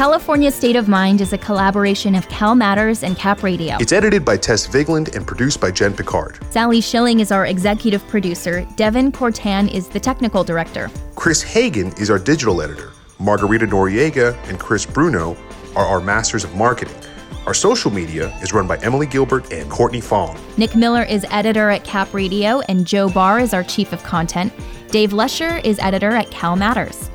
California 0.01 0.49
State 0.49 0.75
of 0.75 0.87
Mind 0.87 1.21
is 1.21 1.31
a 1.31 1.37
collaboration 1.37 2.15
of 2.15 2.27
Cal 2.27 2.55
Matters 2.55 3.03
and 3.03 3.15
Cap 3.15 3.43
Radio. 3.43 3.77
It's 3.79 3.91
edited 3.91 4.25
by 4.25 4.35
Tess 4.35 4.65
Vigland 4.65 5.15
and 5.15 5.27
produced 5.27 5.61
by 5.61 5.69
Jen 5.69 5.93
Picard. 5.93 6.39
Sally 6.49 6.81
Schilling 6.81 7.19
is 7.19 7.31
our 7.31 7.45
executive 7.45 8.01
producer. 8.07 8.65
Devin 8.77 9.11
Cortan 9.11 9.71
is 9.71 9.87
the 9.89 9.99
technical 9.99 10.43
director. 10.43 10.89
Chris 11.13 11.43
Hagen 11.43 11.89
is 11.99 12.09
our 12.09 12.17
digital 12.17 12.63
editor. 12.63 12.93
Margarita 13.19 13.67
Noriega 13.67 14.35
and 14.49 14.59
Chris 14.59 14.87
Bruno 14.87 15.37
are 15.75 15.85
our 15.85 16.01
masters 16.01 16.43
of 16.43 16.55
marketing. 16.55 16.97
Our 17.45 17.53
social 17.53 17.91
media 17.91 18.35
is 18.41 18.53
run 18.53 18.65
by 18.65 18.77
Emily 18.77 19.05
Gilbert 19.05 19.53
and 19.53 19.69
Courtney 19.69 20.01
Fong. 20.01 20.35
Nick 20.57 20.75
Miller 20.75 21.03
is 21.03 21.27
editor 21.29 21.69
at 21.69 21.83
Cap 21.83 22.11
Radio, 22.11 22.61
and 22.61 22.87
Joe 22.87 23.07
Barr 23.07 23.39
is 23.39 23.53
our 23.53 23.63
chief 23.63 23.93
of 23.93 24.01
content. 24.01 24.51
Dave 24.89 25.13
Lesher 25.13 25.57
is 25.57 25.77
editor 25.77 26.09
at 26.09 26.31
Cal 26.31 26.55
Matters. 26.55 27.11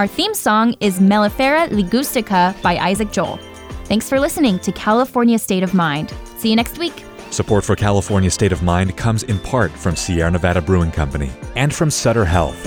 Our 0.00 0.06
theme 0.06 0.32
song 0.32 0.74
is 0.80 0.98
Mellifera 0.98 1.68
Ligustica 1.68 2.58
by 2.62 2.78
Isaac 2.78 3.12
Joel. 3.12 3.36
Thanks 3.84 4.08
for 4.08 4.18
listening 4.18 4.58
to 4.60 4.72
California 4.72 5.38
State 5.38 5.62
of 5.62 5.74
Mind. 5.74 6.14
See 6.38 6.48
you 6.48 6.56
next 6.56 6.78
week. 6.78 7.04
Support 7.30 7.64
for 7.64 7.76
California 7.76 8.30
State 8.30 8.50
of 8.50 8.62
Mind 8.62 8.96
comes 8.96 9.24
in 9.24 9.38
part 9.40 9.70
from 9.70 9.96
Sierra 9.96 10.30
Nevada 10.30 10.62
Brewing 10.62 10.90
Company 10.90 11.30
and 11.54 11.74
from 11.74 11.90
Sutter 11.90 12.24
Health. 12.24 12.66